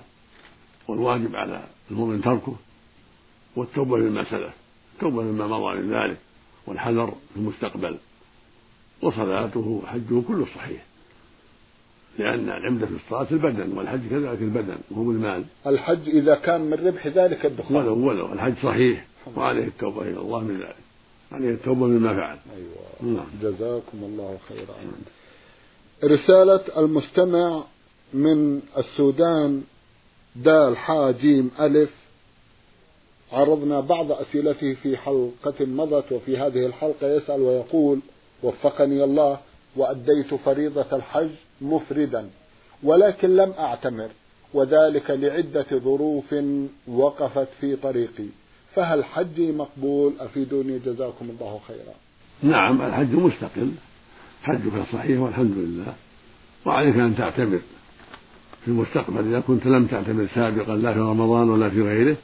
والواجب 0.88 1.36
على 1.36 1.64
المؤمن 1.92 2.22
تركه 2.22 2.56
والتوبة 3.56 3.98
مما 3.98 4.24
سلف 4.24 4.54
التوبة 4.96 5.24
مما 5.24 5.48
مضى 5.48 5.82
من 5.82 5.94
ذلك 5.94 6.18
والحذر 6.68 7.14
في 7.34 7.40
المستقبل 7.40 7.98
وصلاته 9.02 9.82
وحجه 9.84 10.22
كله 10.28 10.46
صحيح. 10.46 10.86
لأن 12.20 12.50
العمدة 12.50 12.86
في 12.86 12.94
الصلاة 13.06 13.28
البدن 13.32 13.78
والحج 13.78 14.00
كذلك 14.10 14.42
البدن 14.42 14.78
وهو 14.92 15.12
المال 15.12 15.44
الحج 15.68 16.10
إذا 16.10 16.36
كان 16.36 16.62
من 16.62 16.88
ربح 16.88 17.08
ذلك 17.08 17.46
الدخان 17.46 17.76
ولو 17.76 18.08
ولو. 18.08 18.34
الحج 18.34 18.54
صحيح 18.64 19.06
وعليه 19.36 19.64
التوبة 19.64 20.02
إلى 20.02 20.20
الله 20.20 20.40
من 20.40 20.58
ذلك. 20.58 20.76
عليه 21.32 21.50
التوبة 21.50 21.86
مما 21.86 22.14
فعل. 22.14 22.38
أيوة. 22.56 23.14
نعم. 23.14 23.26
جزاكم 23.42 23.98
الله 24.04 24.38
خيرا. 24.50 24.76
رسالة 26.04 26.62
المستمع 26.78 27.64
من 28.14 28.62
السودان 28.78 29.64
دال 30.36 30.78
حا 30.78 31.12
جيم 31.12 31.52
ألف. 31.60 31.90
عرضنا 33.32 33.80
بعض 33.80 34.12
أسئلته 34.12 34.74
في 34.74 34.98
حلقة 34.98 35.66
مضت 35.66 36.12
وفي 36.12 36.38
هذه 36.38 36.66
الحلقة 36.66 37.08
يسأل 37.08 37.42
ويقول 37.42 38.00
وفقني 38.44 39.04
الله 39.04 39.40
وأديت 39.76 40.34
فريضة 40.34 40.96
الحج. 40.96 41.30
مفردا 41.62 42.30
ولكن 42.84 43.36
لم 43.36 43.54
أعتمر. 43.60 44.10
وذلك 44.54 45.12
لعدة 45.12 45.66
ظروف 45.74 46.36
وقفت 46.88 47.48
في 47.62 47.76
طريقي. 47.76 48.26
فهل 48.76 49.06
حجي 49.06 49.52
مقبول؟ 49.52 50.14
أفيدوني 50.20 50.80
جزاكم 50.80 51.30
الله 51.30 51.60
خيرا. 51.68 51.94
نعم 52.44 52.82
الحج 52.82 53.14
مستقل. 53.14 53.72
حجك 54.44 54.86
صحيح 54.94 55.20
والحمد 55.20 55.58
لله. 55.58 55.94
وعليك 56.66 56.96
أن 56.96 57.16
تعتمر. 57.16 57.60
في 58.62 58.68
المستقبل 58.68 59.28
إذا 59.28 59.40
كنت 59.40 59.66
لم 59.66 59.86
تعتمر 59.86 60.28
سابقا 60.36 60.76
لا 60.76 60.94
في 60.94 61.00
رمضان 61.00 61.50
ولا 61.50 61.70
في 61.70 61.82
غيره 61.82 62.18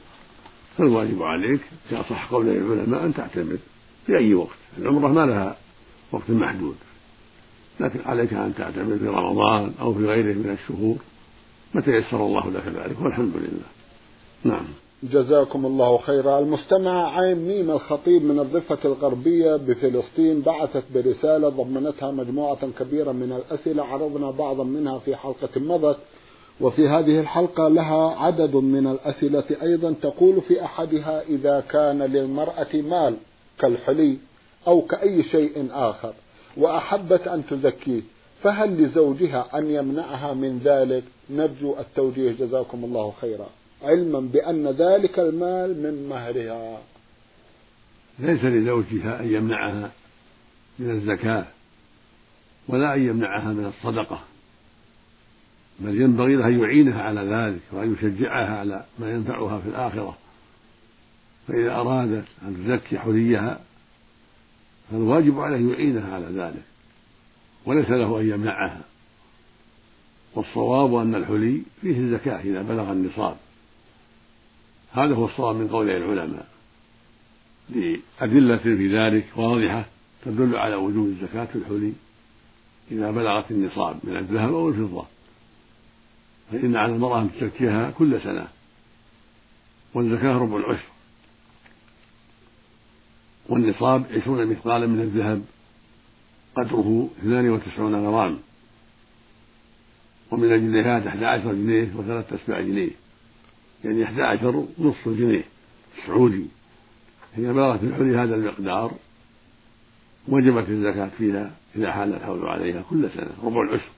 فالواجب 0.78 1.22
عليك 1.22 1.60
في 1.88 2.00
أصح 2.00 2.30
قول 2.30 2.48
العلماء 2.48 3.04
أن 3.04 3.14
تعتمر. 3.14 3.58
في 4.06 4.18
أي 4.18 4.34
وقت؟ 4.34 4.58
العمرة 4.78 5.08
ما 5.08 5.26
لها 5.26 5.56
وقت 6.12 6.30
محدود. 6.30 6.76
لكن 7.80 8.00
عليك 8.06 8.32
أن 8.32 8.54
تعتمر 8.58 8.98
في 8.98 9.06
رمضان 9.06 9.72
أو 9.80 9.94
في 9.94 10.06
غيره 10.06 10.34
من 10.34 10.58
الشهور. 10.62 10.96
متى 11.74 11.90
يسر 11.90 12.26
الله 12.26 12.50
لك 12.50 12.66
ذلك؟ 12.66 13.00
والحمد 13.00 13.36
لله. 13.36 13.68
نعم. 14.44 14.64
جزاكم 15.02 15.66
الله 15.66 15.98
خيرا. 15.98 16.38
المستمع 16.38 17.18
عين 17.18 17.36
ميم 17.36 17.70
الخطيب 17.70 18.24
من 18.24 18.40
الضفة 18.40 18.78
الغربية 18.84 19.56
بفلسطين 19.56 20.40
بعثت 20.40 20.84
برسالة 20.94 21.48
ضمنتها 21.48 22.10
مجموعة 22.10 22.68
كبيرة 22.78 23.12
من 23.12 23.32
الأسئلة. 23.32 23.84
عرضنا 23.84 24.30
بعضا 24.30 24.64
منها 24.64 24.98
في 24.98 25.16
حلقة 25.16 25.60
مضت. 25.60 25.98
وفي 26.60 26.88
هذه 26.88 27.20
الحلقة 27.20 27.68
لها 27.68 28.16
عدد 28.16 28.56
من 28.56 28.86
الأسئلة 28.86 29.44
أيضا. 29.62 29.94
تقول 30.02 30.40
في 30.40 30.64
أحدها 30.64 31.22
إذا 31.22 31.64
كان 31.70 32.02
للمرأة 32.02 32.74
مال 32.74 33.16
كالحلي 33.58 34.18
أو 34.66 34.80
كأي 34.80 35.22
شيء 35.22 35.68
آخر. 35.72 36.12
وأحبت 36.56 37.28
أن 37.28 37.46
تزكيه 37.46 38.00
فهل 38.42 38.82
لزوجها 38.82 39.58
أن 39.58 39.70
يمنعها 39.70 40.34
من 40.34 40.60
ذلك؟ 40.64 41.04
نرجو 41.30 41.78
التوجيه 41.78 42.32
جزاكم 42.32 42.84
الله 42.84 43.14
خيرا. 43.20 43.46
علما 43.82 44.20
بأن 44.20 44.66
ذلك 44.66 45.18
المال 45.18 45.82
من 45.82 46.08
مهرها. 46.08 46.78
ليس 48.18 48.44
لزوجها 48.44 49.20
أن 49.20 49.34
يمنعها 49.34 49.90
من 50.78 50.90
الزكاة 50.90 51.46
ولا 52.68 52.94
أن 52.94 53.06
يمنعها 53.06 53.52
من 53.52 53.66
الصدقة. 53.66 54.20
بل 55.80 56.00
ينبغي 56.00 56.36
له 56.36 56.46
أن 56.46 56.60
يعينها 56.60 57.02
على 57.02 57.20
ذلك 57.20 57.60
وأن 57.72 57.92
يشجعها 57.92 58.58
على 58.58 58.84
ما 58.98 59.10
ينفعها 59.10 59.58
في 59.58 59.68
الآخرة. 59.68 60.16
فإذا 61.48 61.74
أرادت 61.74 62.24
أن 62.42 62.56
تزكي 62.56 62.98
حليها 62.98 63.60
فالواجب 64.90 65.40
عليه 65.40 65.72
يعينها 65.72 66.14
على 66.14 66.26
ذلك 66.26 66.62
وليس 67.66 67.90
له 67.90 68.20
أن 68.20 68.30
يمنعها. 68.30 68.80
والصواب 70.34 70.94
أن 70.94 71.14
الحلي 71.14 71.62
فيه 71.80 71.98
الزكاة 71.98 72.40
إذا 72.40 72.62
بلغ 72.62 72.92
النصاب. 72.92 73.36
هذا 74.92 75.14
هو 75.14 75.24
الصواب 75.24 75.56
من 75.56 75.68
قول 75.68 75.90
العلماء. 75.90 76.46
لأدلة 77.70 78.56
في 78.56 78.98
ذلك 78.98 79.26
واضحة 79.36 79.84
تدل 80.24 80.56
على 80.56 80.74
وجوب 80.74 81.06
الزكاة 81.06 81.44
في 81.44 81.56
الحلي 81.56 81.92
إذا 82.90 83.10
بلغت 83.10 83.50
النصاب 83.50 83.96
من 84.04 84.16
الذهب 84.16 84.54
أو 84.54 84.68
الفضة. 84.68 85.06
فإن 86.52 86.76
على 86.76 86.92
المرأة 86.92 87.20
أن 87.20 87.30
تزكيها 87.40 87.90
كل 87.90 88.20
سنة 88.20 88.48
والزكاة 89.94 90.38
ربع 90.38 90.56
العشر. 90.56 90.93
والنصاب 93.48 94.04
عشرون 94.14 94.46
مثقالا 94.46 94.86
من 94.86 95.00
الذهب 95.00 95.42
قدره 96.56 97.08
اثنان 97.18 97.50
وتسعون 97.50 97.94
غرام 97.94 98.38
ومن 100.30 100.52
الجنيهات 100.52 101.06
أحد 101.06 101.22
عشر 101.22 101.52
جنيه 101.52 101.90
وثلاثة 101.96 102.36
أسباع 102.36 102.60
جنيه. 102.60 102.90
يعني 103.84 104.04
أحد 104.04 104.20
عشر 104.20 104.66
نصف 104.78 105.08
جنيه. 105.08 105.44
سعودي. 106.06 106.46
إذا 107.38 107.52
بلغت 107.52 107.82
الحلي 107.82 108.16
هذا 108.16 108.34
المقدار. 108.34 108.92
وجبت 110.28 110.68
الزكاة 110.68 111.10
فيها 111.18 111.50
إذا 111.76 111.92
حال 111.92 112.14
الحول 112.14 112.46
عليها 112.46 112.82
كل 112.90 113.10
سنة 113.10 113.30
ربع 113.44 113.62
العشر. 113.62 113.90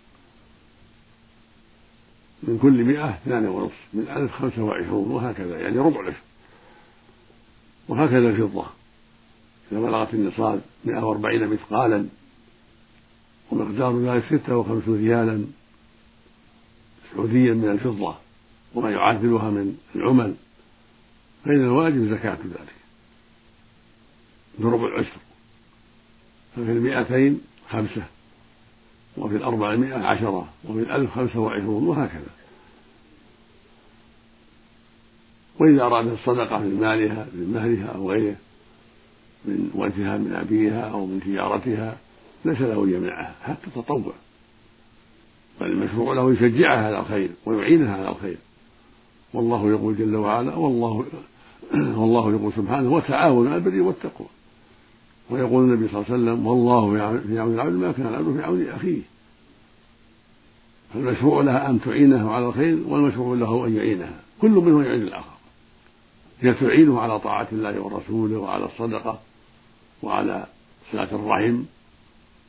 من 2.43 2.59
كل 2.59 2.85
مئة 2.85 3.11
اثنان 3.11 3.47
ونصف 3.47 3.87
من 3.93 4.09
ألف 4.09 4.33
خمسة 4.33 4.63
وعشرون 4.63 5.11
وهكذا 5.11 5.61
يعني 5.61 5.79
ربع 5.79 6.01
العشر. 6.01 6.23
وهكذا 7.89 8.29
الفضة. 8.29 8.67
إذا 9.73 9.81
بلغت 9.81 10.15
النصاب 10.15 10.61
مئة 10.85 11.05
وأربعين 11.05 11.47
مثقالا 11.49 12.07
ومقدار 13.51 14.01
ذلك 14.01 14.25
ستة 14.25 14.57
وخمسون 14.57 14.99
ريالا 14.99 15.45
سعوديا 17.13 17.55
من 17.55 17.71
الفضة 17.71 18.15
وما 18.75 18.91
يعادلها 18.91 19.51
من 19.51 19.77
العمل 19.95 20.35
فإن 21.45 21.65
الواجب 21.65 22.11
زكاة 22.11 22.39
ذلك. 22.45 22.77
بربع 24.59 24.87
العشر. 24.87 25.21
ففي 26.57 26.73
المئتين 26.73 27.41
خمسة 27.71 28.03
وفي 29.17 29.37
الأربعمائة 29.37 30.07
عشرة 30.07 30.49
وفي 30.65 30.79
الألف 30.79 31.11
خمسة 31.11 31.41
وعشرون 31.41 31.87
وهكذا. 31.87 32.31
وإذا 35.59 35.83
أرادت 35.83 36.13
الصدقة 36.13 36.59
من 36.59 36.81
مالها 36.81 37.27
من 37.35 37.53
مهرها 37.55 37.97
أو 37.97 38.11
غيره 38.11 38.37
من 39.47 39.71
وجهها 39.75 40.19
من 40.19 40.33
أبيها 40.35 40.81
أو 40.81 41.07
من 41.07 41.21
تجارتها 41.21 41.97
ليس 42.45 42.61
له 42.61 42.85
أن 42.85 42.95
يمنعها 42.95 43.35
حتى 43.43 43.71
تطوع. 43.75 44.13
بل 45.61 45.67
المشروع 45.67 46.15
له 46.15 46.33
يشجعها 46.33 46.87
على 46.87 46.99
الخير 46.99 47.31
ويعينها 47.47 47.97
على 47.97 48.09
الخير. 48.09 48.37
والله 49.35 49.71
يقول 49.71 49.97
جل 49.97 50.17
وعلا 50.17 50.55
والله 50.55 51.05
والله 52.01 52.31
يقول 52.31 52.53
سبحانه 52.57 52.93
وتعاونوا 52.93 53.53
على 53.53 53.59
البر 53.59 53.81
والتقوى. 53.81 54.27
ويقول 55.31 55.65
النبي 55.65 55.89
صلى 55.89 56.01
الله 56.01 56.13
عليه 56.13 56.23
وسلم 56.23 56.47
والله 56.47 57.21
في 57.27 57.39
عون 57.39 57.55
العبد 57.55 57.73
ما 57.73 57.93
كان 57.93 58.07
العبد 58.07 58.37
في 58.37 58.43
عون 58.43 58.69
أخيه. 58.69 59.01
فالمشروع 60.95 61.43
لها 61.43 61.71
أن 61.71 61.81
تعينه 61.81 62.31
على 62.31 62.47
الخير 62.47 62.79
والمشروع 62.87 63.37
له 63.37 63.67
أن 63.67 63.77
يعينها. 63.77 64.21
كل 64.41 64.51
منهم 64.51 64.83
يعين 64.83 65.03
الآخر. 65.03 65.37
هي 66.41 66.55
تعينه 66.55 67.01
على 67.01 67.19
طاعة 67.21 67.49
الله 67.53 67.81
ورسوله 67.81 68.39
وعلى 68.39 68.65
الصدقة. 68.65 69.19
وعلى 70.03 70.47
صله 70.93 71.09
الرحم 71.13 71.63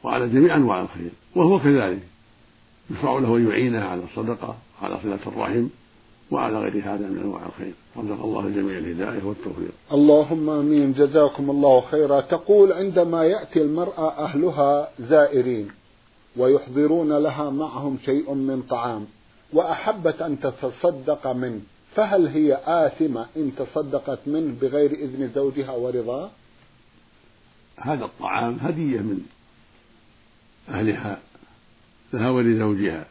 وعلى 0.04 0.30
جميع 0.30 0.56
أنواع 0.56 0.82
الخير 0.82 1.12
وهو 1.36 1.60
كذلك 1.60 2.04
يشرع 2.92 3.20
له 3.20 3.38
أن 3.38 3.48
يعينها 3.50 3.86
على 3.86 4.02
الصدقة 4.04 4.56
وعلى 4.82 4.98
صله 5.04 5.20
الرحم 5.28 5.68
وعلى 6.32 6.60
غير 6.60 6.84
هذا 6.84 7.08
من 7.08 7.20
أنواع 7.20 7.46
الخير 7.46 7.74
رزق 7.98 8.24
الله 8.24 8.48
الجميع 8.48 8.78
الهداية 8.78 9.24
والتوفيق. 9.24 9.72
اللهم 9.94 10.50
آمين 10.50 10.94
جزاكم 10.94 11.50
الله 11.50 11.82
خيرا 11.82 12.22
تقول 12.22 12.74
عندما 12.74 13.24
يأتي 13.24 13.62
المرأة 13.62 14.26
أهلها 14.26 14.90
زائرين 15.00 15.68
ويحضرون 16.38 17.18
لها 17.18 17.50
معهم 17.50 17.98
شيء 18.06 18.34
من 18.34 18.62
طعام 18.62 19.06
وأحبت 19.54 20.22
أن 20.22 20.40
تتصدق 20.40 21.28
منه 21.28 21.62
فهل 21.96 22.28
هي 22.28 22.60
آثمة 22.66 23.26
إن 23.38 23.52
تصدقت 23.56 24.20
منه 24.28 24.54
بغير 24.62 24.92
إذن 24.92 25.32
زوجها 25.36 25.72
ورضاه؟ 25.72 26.30
هذا 27.80 28.06
الطعام 28.06 28.58
هدية 28.62 29.00
من 29.00 29.26
أهلها 30.70 31.20
لها 32.14 32.30
ولزوجها 32.30 33.06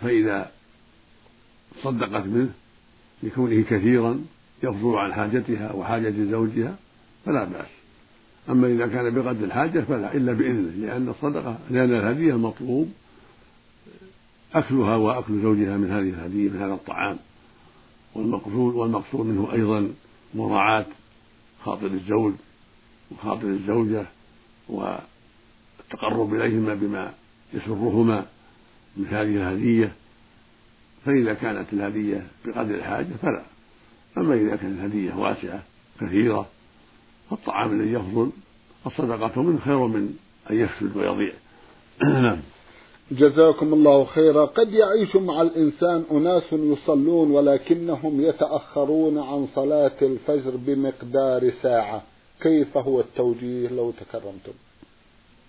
فإذا 0.00 0.50
صدقت 1.82 2.26
منه 2.26 2.50
لكونه 3.22 3.62
كثيرا 3.62 4.24
يفضل 4.62 4.96
عن 4.96 5.14
حاجتها 5.14 5.72
وحاجة 5.72 6.14
زوجها 6.30 6.76
فلا 7.24 7.44
بأس. 7.44 7.68
أما 8.48 8.66
إذا 8.66 8.86
كان 8.86 9.14
بقدر 9.14 9.44
الحاجة 9.44 9.80
فلا 9.80 10.14
إلا 10.14 10.32
بإذنه 10.32 10.86
لأن 10.86 11.08
الصدقة 11.08 11.58
لأن 11.70 11.94
الهدية 11.94 12.32
المطلوب 12.32 12.92
أكلها 14.54 14.96
وأكل 14.96 15.42
زوجها 15.42 15.76
من 15.76 15.90
هذه 15.90 16.08
الهدية 16.08 16.48
من 16.48 16.60
هذا 16.60 16.74
الطعام. 16.74 17.18
والمقصود 18.14 18.74
والمقصود 18.74 19.26
منه 19.26 19.52
أيضا 19.52 19.90
مراعاة 20.34 20.86
خاطر 21.64 21.86
الزوج 21.86 22.32
وخاطر 23.14 23.46
الزوجة 23.46 24.06
والتقرب 24.68 26.34
إليهما 26.34 26.74
بما 26.74 27.12
يسرهما 27.54 28.26
من 28.96 29.06
هذه 29.06 29.36
الهدية 29.36 29.92
فإذا 31.04 31.34
كانت 31.34 31.72
الهدية 31.72 32.26
بقدر 32.44 32.74
الحاجة 32.74 33.08
فلا. 33.22 33.42
أما 34.18 34.34
إذا 34.34 34.56
كانت 34.56 34.78
الهدية 34.78 35.14
واسعة 35.14 35.62
كثيرة 36.00 36.46
فالطعام 37.30 37.80
الذي 37.80 37.92
يفضل 37.92 38.30
الصدقة 38.86 39.42
منه 39.42 39.58
خير 39.58 39.86
من 39.86 40.16
أن 40.50 40.60
يفسد 40.60 40.96
ويضيع. 40.96 41.32
نعم. 42.02 42.38
جزاكم 43.10 43.74
الله 43.74 44.04
خيرا. 44.04 44.44
قد 44.44 44.72
يعيش 44.72 45.16
مع 45.16 45.42
الإنسان 45.42 46.04
أناس 46.10 46.52
يصلون 46.52 47.30
ولكنهم 47.30 48.20
يتأخرون 48.20 49.18
عن 49.18 49.48
صلاة 49.54 49.96
الفجر 50.02 50.56
بمقدار 50.56 51.50
ساعة. 51.62 52.02
كيف 52.44 52.76
هو 52.76 53.00
التوجيه 53.00 53.68
لو 53.68 53.90
تكرمتم؟ 53.90 54.52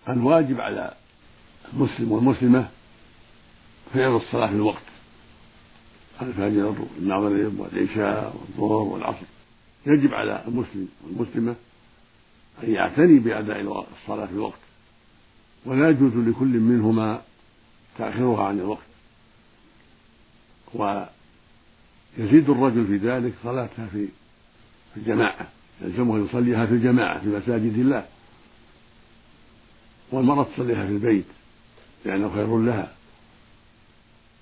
الواجب 0.10 0.62
على 0.62 0.94
المسلم 1.74 2.12
والمسلمة 2.12 2.70
فعل 3.94 4.16
الصلاة 4.16 4.48
في 4.48 4.54
الوقت. 4.54 4.84
الفجر 6.22 6.76
والمغرب 7.00 7.60
والعشاء 7.60 8.36
والظهر 8.36 8.82
والعصر. 8.82 9.26
يجب 9.86 10.14
على 10.14 10.44
المسلم 10.48 10.88
والمسلمة 11.04 11.56
أن 12.64 12.72
يعتني 12.72 13.20
بأداء 13.20 13.62
الصلاة 14.02 14.26
في 14.26 14.32
الوقت. 14.32 14.60
ولا 15.66 15.90
يجوز 15.90 16.14
لكل 16.16 16.60
منهما 16.60 17.22
تأخيرها 17.98 18.44
عن 18.44 18.60
الوقت. 18.60 18.86
ويزيد 20.74 22.50
الرجل 22.50 22.88
في 22.88 22.98
ذلك 22.98 23.34
صلاتها 23.44 23.88
في 23.88 24.08
الجماعة. 24.98 25.48
يلزمه 25.82 26.26
يصليها 26.26 26.66
في 26.66 26.74
الجماعة 26.74 27.20
في 27.20 27.28
مساجد 27.28 27.78
الله. 27.78 28.06
والمرأة 30.12 30.44
تصليها 30.44 30.86
في 30.86 30.92
البيت 30.92 31.26
لأنه 32.06 32.34
خير 32.34 32.58
لها. 32.58 32.92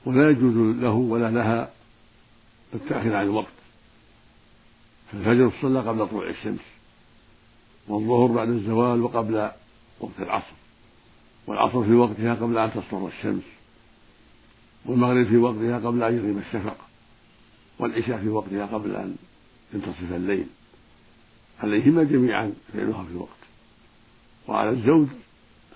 ولا 0.05 0.29
يجوز 0.29 0.75
له 0.75 0.91
ولا 0.91 1.31
لها 1.31 1.71
التأخير 2.73 3.15
عن 3.15 3.25
الوقت. 3.25 3.53
فالفجر 5.11 5.49
تصلى 5.49 5.79
قبل 5.79 6.07
طلوع 6.07 6.29
الشمس 6.29 6.59
والظهر 7.87 8.27
بعد 8.27 8.49
الزوال 8.49 9.01
وقبل 9.01 9.51
وقت 9.99 10.19
العصر. 10.19 10.53
والعصر 11.47 11.83
في 11.83 11.93
وقتها 11.93 12.33
قبل 12.33 12.57
أن 12.57 12.71
تصفر 12.71 13.07
الشمس. 13.07 13.43
والمغرب 14.85 15.27
في 15.27 15.37
وقتها 15.37 15.79
قبل 15.79 16.03
أن 16.03 16.17
يغيب 16.17 16.37
الشفق. 16.37 16.77
والعشاء 17.79 18.17
في 18.17 18.29
وقتها 18.29 18.65
قبل 18.65 18.95
أن 18.95 19.15
ينتصف 19.73 20.11
الليل. 20.11 20.47
عليهما 21.59 22.03
جميعا 22.03 22.53
فعلها 22.73 23.03
في 23.03 23.11
الوقت. 23.11 23.29
وعلى 24.47 24.69
الزوج 24.69 25.07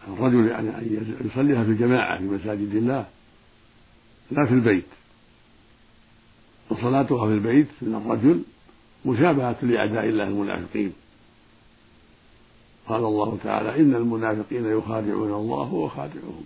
الرجل 0.08 0.48
يعني 0.48 0.70
أن 0.70 1.18
يصليها 1.26 1.64
في 1.64 1.70
الجماعة 1.70 2.18
في 2.18 2.24
مساجد 2.24 2.76
الله 2.76 3.06
لا 4.32 4.46
في 4.46 4.54
البيت. 4.54 4.86
وصلاتها 6.70 7.28
في 7.28 7.34
البيت 7.34 7.68
من 7.82 7.96
الرجل 7.96 8.42
مشابهة 9.06 9.58
لأعداء 9.62 10.06
الله 10.06 10.24
المنافقين. 10.24 10.94
قال 12.88 13.04
الله 13.04 13.38
تعالى 13.44 13.82
إن 13.82 13.96
المنافقين 13.96 14.66
يخادعون 14.66 15.34
الله 15.34 15.74
وهو 15.74 15.90
خادعهم 15.90 16.44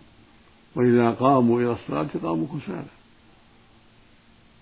وإذا 0.75 1.11
قاموا 1.11 1.61
إلى 1.61 1.71
الصلاة 1.71 2.09
قاموا 2.23 2.47
كسالى. 2.47 2.85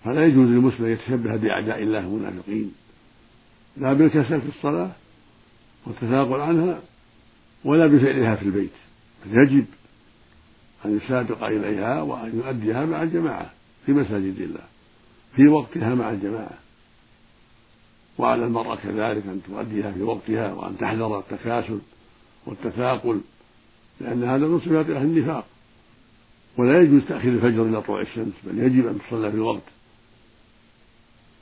فلا 0.04 0.26
يجوز 0.26 0.48
للمسلم 0.48 0.86
أن 0.86 0.92
يتشبه 0.92 1.36
بأعداء 1.36 1.82
الله 1.82 1.98
المنافقين. 1.98 2.72
لا 3.76 3.92
بالكسل 3.92 4.40
في 4.40 4.48
الصلاة 4.48 4.90
والتثاقل 5.86 6.40
عنها 6.40 6.80
ولا 7.64 7.86
بفعلها 7.86 8.36
في 8.36 8.42
البيت. 8.42 8.70
يجب 9.26 9.64
أن 10.84 10.96
يسابق 10.96 11.44
إليها 11.44 12.02
وأن 12.02 12.38
يؤديها 12.38 12.86
مع 12.86 13.02
الجماعة 13.02 13.50
في 13.86 13.92
مساجد 13.92 14.40
الله 14.40 14.64
في 15.36 15.48
وقتها 15.48 15.94
مع 15.94 16.10
الجماعة. 16.10 16.58
وعلى 18.18 18.44
المرأة 18.44 18.76
كذلك 18.76 19.26
أن 19.26 19.40
تؤديها 19.46 19.92
في 19.92 20.02
وقتها 20.02 20.52
وأن 20.52 20.78
تحذر 20.78 21.18
التكاسل 21.18 21.78
والتثاقل 22.46 23.20
لأن 24.00 24.24
هذا 24.24 24.46
من 24.46 24.60
صفات 24.60 24.90
أهل 24.90 25.06
النفاق. 25.06 25.44
ولا 26.56 26.80
يجوز 26.82 27.02
تأخير 27.08 27.32
الفجر 27.32 27.62
إلى 27.62 27.82
طلوع 27.82 28.00
الشمس 28.00 28.32
بل 28.44 28.58
يجب 28.58 28.86
أن 28.86 28.98
تصلى 28.98 29.30
في 29.30 29.36
الوقت. 29.36 29.62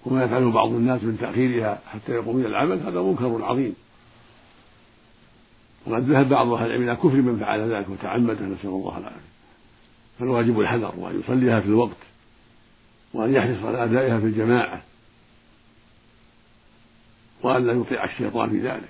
وما 0.04 0.24
يفعله 0.24 0.50
بعض 0.50 0.68
الناس 0.68 1.02
من 1.02 1.18
تأخيرها 1.20 1.80
حتى 1.92 2.12
يقوم 2.12 2.40
إلى 2.40 2.48
العمل 2.48 2.80
هذا 2.80 3.02
منكر 3.02 3.44
عظيم. 3.44 3.74
وقد 5.86 6.10
ذهب 6.10 6.28
بعض 6.28 6.52
أهل 6.52 6.66
العلم 6.66 6.82
إلى 6.82 6.96
كفر 6.96 7.16
من 7.16 7.38
فعل 7.40 7.72
ذلك 7.72 7.88
وتعمده 7.88 8.46
نسأل 8.46 8.68
الله 8.68 8.98
العافية. 8.98 9.28
فالواجب 10.18 10.60
الحذر 10.60 10.94
وأن 10.96 11.20
يصليها 11.20 11.60
في 11.60 11.66
الوقت 11.66 11.96
وأن 13.14 13.34
يحرص 13.34 13.64
على 13.64 13.84
أدائها 13.84 14.18
في 14.18 14.26
الجماعة 14.26 14.82
وأن 17.42 17.66
لا 17.66 17.72
يطيع 17.72 18.04
الشيطان 18.04 18.50
في 18.50 18.60
ذلك 18.60 18.88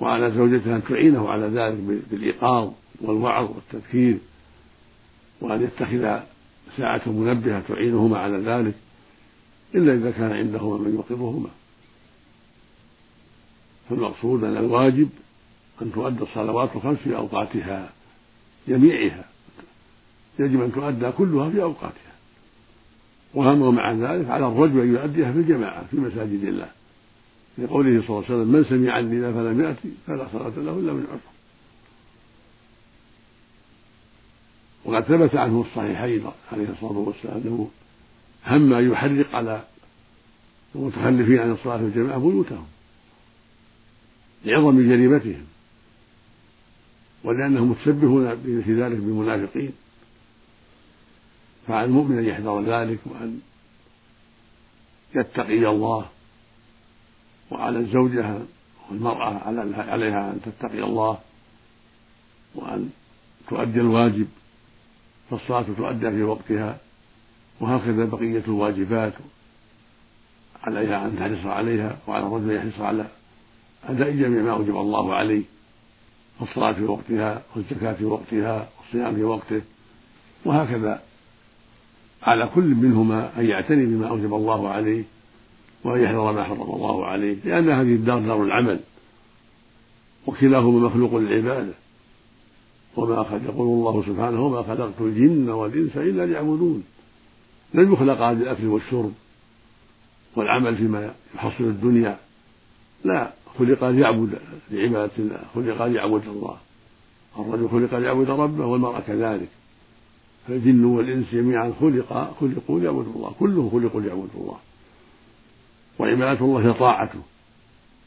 وعلى 0.00 0.30
زوجته 0.30 0.76
أن 0.76 0.84
تعينه 0.84 1.28
على 1.28 1.46
ذلك 1.46 2.00
بالإيقاظ 2.10 2.70
والوعظ 3.00 3.50
والتذكير 3.50 4.18
وأن 5.40 5.62
يتخذ 5.62 6.20
ساعة 6.76 7.02
منبهة 7.06 7.62
تعينهما 7.68 8.18
على 8.18 8.36
ذلك. 8.38 8.74
إلا 9.74 9.94
إذا 9.94 10.10
كان 10.10 10.32
عندهما 10.32 10.76
من 10.76 10.94
يوقظهما. 10.94 11.48
فالمقصود 13.90 14.44
أن 14.44 14.56
الواجب 14.56 15.08
أن 15.82 15.92
تؤدى 15.92 16.22
الصلوات 16.22 16.76
الخمس 16.76 16.98
في 16.98 17.16
أوقاتها 17.16 17.92
جميعها. 18.68 19.24
يجب 20.38 20.62
أن 20.62 20.72
تؤدى 20.72 21.10
كلها 21.10 21.50
في 21.50 21.62
أوقاتها. 21.62 22.14
وهم 23.34 23.74
مع 23.74 23.92
ذلك 23.92 24.30
على 24.30 24.46
الرجل 24.46 24.80
أن 24.80 24.94
يؤديها 24.94 25.32
في 25.32 25.38
الجماعة 25.38 25.84
في 25.90 25.96
مساجد 25.96 26.44
الله. 26.44 26.68
لقوله 27.58 28.02
صلى 28.06 28.08
الله 28.08 28.24
عليه 28.24 28.34
وسلم 28.34 28.52
من 28.52 28.64
سمع 28.64 28.98
النداء 28.98 29.32
فلم 29.32 29.60
يأتي 29.60 29.92
فلا 30.06 30.26
صلاة 30.32 30.52
له 30.56 30.78
إلا 30.78 30.92
من 30.92 31.06
عذر. 31.10 31.34
وقد 34.84 35.02
ثبت 35.02 35.34
عنه 35.36 35.60
الصحيحين 35.60 36.24
عليه 36.52 36.68
الصلاة 36.68 36.98
والسلام 36.98 37.36
أنه 37.44 37.70
هم 38.46 38.72
أن 38.72 38.92
يحرق 38.92 39.34
على 39.34 39.64
المتخلفين 40.74 41.38
عن 41.38 41.52
الصلاة 41.52 41.76
في 41.76 41.84
الجماعة 41.84 42.18
بيوتهم 42.18 42.66
لعظم 44.44 44.88
جريمتهم 44.88 45.44
ولأنهم 47.24 47.70
متشبهون 47.70 48.42
في 48.42 48.74
ذلك 48.82 48.96
بالمنافقين. 48.96 49.72
فعلى 51.66 51.84
المؤمن 51.84 52.18
أن 52.18 52.24
يحذر 52.24 52.62
ذلك 52.62 52.98
وأن 53.06 53.40
يتقي 55.14 55.68
الله 55.68 56.06
وعلى 57.50 57.78
الزوجة 57.78 58.38
والمرأة 58.90 59.40
عليها 59.76 60.32
أن 60.32 60.40
تتقي 60.42 60.82
الله 60.82 61.18
وأن 62.54 62.90
تؤدي 63.48 63.80
الواجب 63.80 64.28
فالصلاة 65.30 65.62
تؤدى 65.76 66.10
في 66.10 66.22
وقتها. 66.22 66.78
وهكذا 67.60 68.04
بقية 68.04 68.42
الواجبات 68.48 69.12
عليها 70.64 71.06
أن 71.06 71.16
تحرص 71.16 71.46
عليها 71.46 71.96
وعلى 72.06 72.26
الرجل 72.26 72.50
أن 72.50 72.56
يحرص 72.56 72.80
على 72.80 73.06
أداء 73.88 74.10
جميع 74.10 74.42
ما 74.42 74.50
أوجب 74.50 74.76
الله 74.76 75.14
عليه 75.14 75.42
الصلاة 76.42 76.72
في 76.72 76.84
وقتها 76.84 77.42
والزكاة 77.56 77.92
في 77.92 78.04
وقتها 78.04 78.68
والصيام 78.78 79.14
في 79.14 79.24
وقته 79.24 79.62
وهكذا 80.44 81.02
على 82.22 82.50
كل 82.54 82.74
منهما 82.74 83.30
أن 83.38 83.46
يعتني 83.46 83.86
بما 83.86 84.08
أوجب 84.08 84.34
الله 84.34 84.68
عليه 84.68 85.04
وأن 85.84 86.02
يحذر 86.02 86.32
ما 86.32 86.44
حرم 86.44 86.60
الله 86.62 87.06
عليه 87.06 87.36
لأن 87.44 87.70
هذه 87.70 87.94
الدار 87.94 88.18
دار 88.18 88.42
العمل 88.42 88.80
وكلاهما 90.26 90.88
مخلوق 90.88 91.16
للعبادة 91.16 91.72
وما 92.96 93.40
يقول 93.44 93.66
الله 93.66 94.02
سبحانه 94.06 94.46
وما 94.46 94.62
خلقت 94.62 95.00
الجن 95.00 95.48
والإنس 95.48 95.96
إلا 95.96 96.26
ليعبدون. 96.26 96.84
لم 97.74 97.92
يخلقا 97.92 98.32
للأكل 98.32 98.66
والشرب 98.66 99.12
والعمل 100.36 100.76
فيما 100.76 101.14
يحصل 101.34 101.64
الدنيا. 101.64 102.18
لا 103.04 103.32
خلق 103.58 103.84
ليعبد 103.84 104.38
لعبادة 104.70 105.12
الله 105.18 105.40
خلق 105.54 105.82
ليعبد 105.82 106.28
الله. 106.28 106.56
الرجل 107.38 107.68
خلق 107.68 107.98
ليعبد 107.98 108.30
ربه 108.30 108.66
والمرأة 108.66 109.00
كذلك. 109.00 109.48
فالجن 110.48 110.84
والإنس 110.84 111.26
جميعا 111.32 111.72
خلق 111.80 112.36
خلقوا 112.40 112.80
ليعبدوا 112.80 113.12
الله 113.14 113.32
كلهم 113.38 113.70
خلقوا 113.70 114.00
ليعبدوا 114.00 114.40
الله. 114.40 114.58
وعبادة 115.98 116.40
الله 116.44 116.68
هي 116.68 116.72
طاعته 116.72 117.20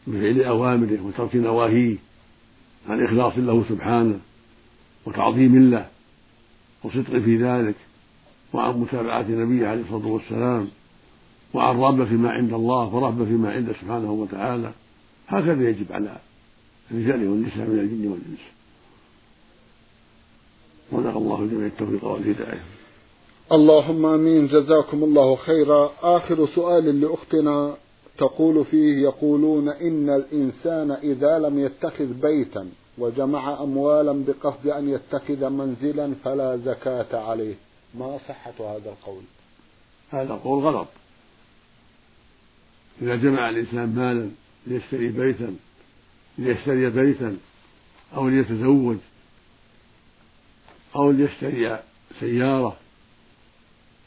بفعل 0.08 0.42
أوامره 0.42 1.02
وترك 1.02 1.36
نواهيه 1.36 1.96
عن 2.90 3.04
إخلاص 3.04 3.38
له 3.38 3.66
سبحانه 3.70 4.20
وتعظيم 5.06 5.70
له 5.70 5.88
وصدق 6.84 7.20
في 7.20 7.38
ذلك. 7.38 7.76
وعن 8.54 8.80
متابعة 8.80 9.26
نبيه 9.30 9.68
عليه 9.68 9.82
الصلاة 9.82 10.08
والسلام 10.08 10.68
وعن 11.54 11.78
رغبة 11.78 12.06
فيما 12.06 12.30
عند 12.30 12.54
الله 12.54 12.96
ورغبة 12.96 13.26
فيما 13.26 13.52
عنده 13.52 13.74
سبحانه 13.74 14.12
وتعالى. 14.12 14.72
هكذا 15.28 15.70
يجب 15.70 15.86
على 15.92 16.18
الرجال 16.92 17.30
والنساء 17.30 17.68
من 17.68 17.80
الجن 17.80 18.08
والإنس. 18.08 18.40
رزق 20.94 21.18
الله 21.18 21.44
الجميع 21.44 21.66
التوفيق 21.66 22.06
والهداية. 22.06 22.62
اللهم 23.52 24.06
آمين. 24.06 24.48
جزاكم 24.48 25.04
الله 25.04 25.36
خيرا. 25.36 25.92
آخر 26.02 26.46
سؤال 26.46 27.02
لأختنا 27.02 27.78
تقول 28.18 28.66
فيه 28.66 29.02
يقولون 29.04 29.70
إن 29.70 30.10
الإنسان 30.10 30.92
إذا 30.92 31.40
لم 31.40 31.60
يتخذ 31.60 32.06
بيتا 32.06 32.70
وجمع 32.98 33.64
أموالا 33.64 34.24
بقصد 34.28 34.68
أن 34.68 34.90
يتخذ 34.90 35.50
منزلا 35.50 36.14
فلا 36.24 36.58
زكاة 36.58 37.20
عليه. 37.20 37.56
ما 37.94 38.20
صحه 38.28 38.54
هذا 38.60 38.90
القول؟ 38.90 39.24
هذا 40.12 40.34
قول 40.34 40.64
غلط. 40.64 40.88
إذا 43.02 43.16
جمع 43.16 43.50
الإنسان 43.50 43.96
مالا 43.96 44.30
ليشتري 44.68 45.08
بيتا 45.08 45.56
ليشتري 46.38 46.90
بيتا 46.90 47.38
أو 48.16 48.30
ليتزوج 48.30 48.98
أو 50.96 51.12
ليشتري 51.12 51.80
سيارة 52.20 52.78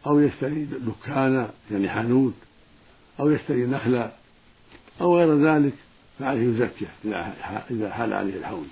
أو 0.07 0.21
يشتري 0.21 0.65
دكانا 0.65 1.51
يعني 1.71 1.89
حانوت 1.89 2.35
أو 3.21 3.31
يشتري 3.31 3.67
نخلا 3.67 4.13
أو 5.01 5.19
غير 5.19 5.47
ذلك 5.47 5.75
فعليه 6.19 6.49
يزكيه 6.49 6.89
إذا 7.71 7.91
حال 7.91 8.13
عليه 8.13 8.37
الحول. 8.37 8.67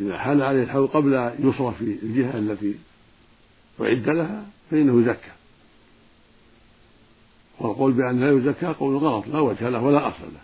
إذا 0.00 0.18
حال 0.18 0.42
عليه 0.42 0.62
الحول 0.62 0.86
قبل 0.86 1.14
أن 1.14 1.48
يصرف 1.48 1.78
في 1.78 1.84
الجهة 1.84 2.38
التي 2.38 2.74
أعد 3.80 4.08
لها 4.08 4.46
فإنه 4.70 5.00
يزكى. 5.00 5.30
والقول 7.60 7.92
بأن 7.92 8.20
لا 8.20 8.30
يزكى 8.30 8.66
قول 8.66 8.96
غلط 8.96 9.26
لا 9.26 9.40
وجه 9.40 9.68
له 9.68 9.82
ولا 9.82 10.08
أصل 10.08 10.24
له. 10.24 10.40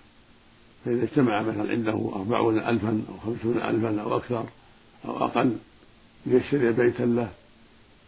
فإذا 0.84 1.02
اجتمع 1.02 1.42
مثلا 1.42 1.70
عنده 1.70 2.10
أربعون 2.14 2.58
ألفا 2.58 3.02
أو 3.08 3.18
خمسون 3.18 3.56
ألفا 3.56 4.02
أو 4.02 4.16
أكثر 4.16 4.44
أو 5.04 5.24
أقل 5.24 5.56
ليشتري 6.26 6.72
بيتا 6.72 7.02
له 7.02 7.32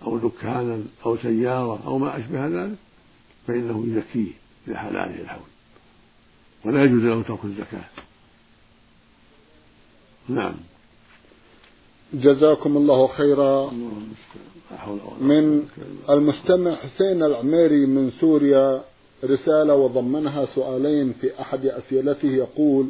أو 0.03 0.19
دكانا 0.19 0.85
أو 1.07 1.17
سيارة 1.17 1.81
أو 1.87 1.99
ما 1.99 2.19
أشبه 2.19 2.47
ذلك 2.47 2.79
فإنه 3.47 3.87
يزكيه 3.87 4.33
إذا 4.69 4.79
حال 4.79 4.97
عليه 4.97 5.21
الحول. 5.21 5.53
ولا 6.65 6.85
يجوز 6.85 7.03
له 7.03 7.23
ترك 7.23 7.45
الزكاة. 7.45 7.85
نعم. 10.29 10.55
جزاكم 12.15 12.77
الله 12.77 13.07
خيرا. 13.07 13.71
من 15.21 15.63
المستمع 16.11 16.75
حسين 16.75 17.23
العميري 17.23 17.87
من 17.87 18.11
سوريا 18.21 18.83
رسالة 19.25 19.75
وضمنها 19.75 20.47
سؤالين 20.47 21.13
في 21.13 21.41
أحد 21.41 21.67
أسئلته 21.67 22.29
يقول 22.29 22.89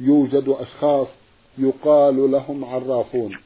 يوجد 0.00 0.48
أشخاص 0.48 1.08
يقال 1.58 2.30
لهم 2.30 2.64
عرافون 2.64 3.36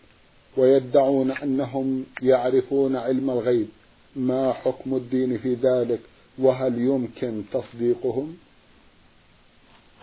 ويدعون 0.57 1.31
أنهم 1.31 2.05
يعرفون 2.23 2.97
علم 2.97 3.31
الغيب 3.31 3.69
ما 4.17 4.53
حكم 4.53 4.95
الدين 4.95 5.39
في 5.39 5.55
ذلك؟ 5.55 6.01
وهل 6.39 6.79
يمكن 6.79 7.43
تصديقهم؟ 7.53 8.37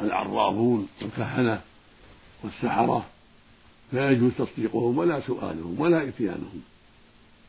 العرافون 0.02 0.88
والكهنة 1.02 1.62
والسحرة 2.44 3.06
لا 3.94 4.12
يجوز 4.12 4.32
تصديقهم 4.38 4.98
ولا 4.98 5.22
سؤالهم 5.22 5.76
ولا 5.80 6.08
إتيانهم 6.08 6.62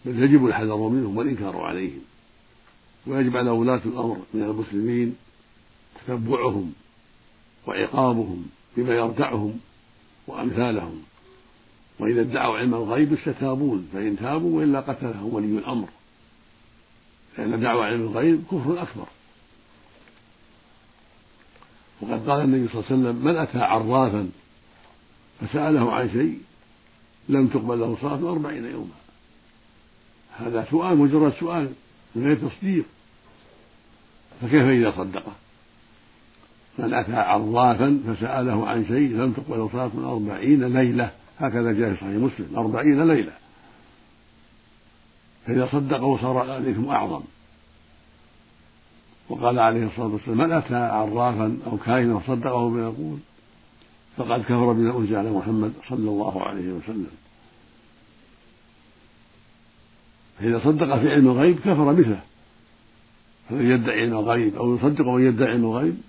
بل 0.04 0.22
يجب 0.22 0.46
الحذر 0.46 0.88
منهم 0.88 1.16
والإنكار 1.16 1.57
عليهم 1.57 2.00
ويجب 3.07 3.37
على 3.37 3.50
ولاة 3.50 3.80
الأمر 3.87 4.18
من 4.35 4.42
المسلمين 4.42 5.16
تتبعهم 6.07 6.72
وعقابهم 7.66 8.46
بما 8.76 8.94
يردعهم 8.94 9.61
وأمثالهم 10.26 11.02
وإذا 11.98 12.20
ادعوا 12.20 12.59
علم 12.59 12.74
الغيب 12.74 13.12
استتابون 13.12 13.88
فإن 13.92 14.16
تابوا 14.18 14.59
وإلا 14.59 14.80
قتلهم 14.80 15.35
ولي 15.35 15.59
الأمر 15.59 15.88
لأن 17.38 17.61
دعوى 17.61 17.85
علم 17.85 18.00
الغيب 18.00 18.44
كفر 18.46 18.83
أكبر. 18.83 19.07
وقد 22.00 22.30
قال 22.30 22.40
النبي 22.40 22.68
صلى 22.68 22.80
الله 22.80 22.90
عليه 22.90 23.00
وسلم 23.00 23.24
من 23.24 23.37
أتى 23.37 23.59
عرافا 23.59 24.30
فسأله 25.46 25.92
عن 25.92 26.11
شيء 26.11 26.38
لم 27.28 27.46
تقبل 27.46 27.80
له 27.80 27.96
صلاة 28.00 28.33
أربعين 28.33 28.64
يوما. 28.64 28.94
هذا 30.38 30.66
سؤال 30.70 30.98
مجرد 30.98 31.33
سؤال 31.33 31.72
من 32.14 32.24
غير 32.24 32.37
تصديق. 32.37 32.85
فكيف 34.40 34.62
إذا 34.62 34.90
صدقه؟ 34.90 35.33
من 36.78 36.94
أتى 36.94 37.16
عرافا 37.16 38.00
فسأله 38.07 38.68
عن 38.68 38.87
شيء 38.87 39.16
لم 39.16 39.33
تقبل 39.33 39.59
له 39.59 39.68
صلاة 39.72 40.12
أربعين 40.12 40.64
ليلة. 40.64 41.11
هكذا 41.38 41.72
جاء 41.72 41.94
في 41.94 42.00
صحيح 42.00 42.16
مسلم 42.16 42.57
أربعين 42.57 43.09
ليلة. 43.09 43.33
فإذا 45.46 45.68
صدقه 45.72 46.18
صار 46.22 46.57
الإثم 46.57 46.88
أعظم. 46.88 47.22
وقال 49.28 49.59
عليه 49.59 49.87
الصلاة 49.87 50.07
والسلام 50.07 50.38
من 50.38 50.52
أتى 50.52 50.74
عرافا 50.74 51.59
أو 51.66 51.76
كاهنا 51.76 52.14
وصدقه 52.14 52.68
بما 52.68 52.83
يقول؟ 52.83 53.18
فقد 54.16 54.42
كفر 54.42 54.72
بما 54.72 54.98
أنزل 54.98 55.16
على 55.16 55.31
محمد 55.31 55.72
صلى 55.88 56.11
الله 56.11 56.42
عليه 56.42 56.72
وسلم. 56.72 57.11
فإذا 60.38 60.59
صدق 60.59 60.98
في 60.98 61.11
علم 61.11 61.29
الغيب 61.29 61.59
كفر 61.59 61.92
مثله 61.92 62.20
فمن 63.50 63.70
يدعي 63.70 64.00
علم 64.00 64.18
الغيب 64.18 64.57
أو 64.57 64.77
يصدق 64.77 65.07
من 65.07 65.27
يدعي 65.27 65.50
علم 65.50 65.64
الغيب 65.64 66.00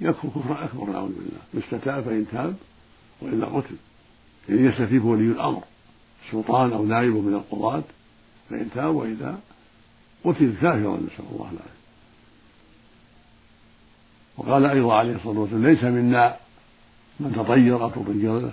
يكفر 0.00 0.28
كفرا 0.28 0.64
أكبر 0.64 0.90
نعوذ 0.90 1.08
بالله. 1.08 1.40
إن 1.54 1.58
استتاب 1.58 2.04
فإن 2.04 2.26
تاب 2.32 2.56
وإلا 3.20 3.46
قتل. 3.46 3.76
إن 4.50 4.66
يستتيب 4.66 5.04
ولي 5.04 5.26
الأمر 5.26 5.62
سلطان 6.30 6.72
أو 6.72 6.84
نائب 6.84 7.14
من 7.14 7.34
القضاة 7.34 7.82
فإن 8.50 8.70
تاب 8.74 8.94
وإلا 8.94 9.36
قتل 10.24 10.54
كافرا 10.62 10.96
نسأل 10.96 11.24
الله 11.32 11.50
العافية. 11.52 11.80
وقال 14.36 14.66
أيضا 14.66 14.94
عليه 14.94 15.16
الصلاة 15.16 15.38
والسلام 15.38 15.66
ليس 15.66 15.84
منا 15.84 16.36
من 17.20 17.32
تطير 17.36 17.82
أو 17.82 17.88
تطير 17.88 18.38
له 18.38 18.52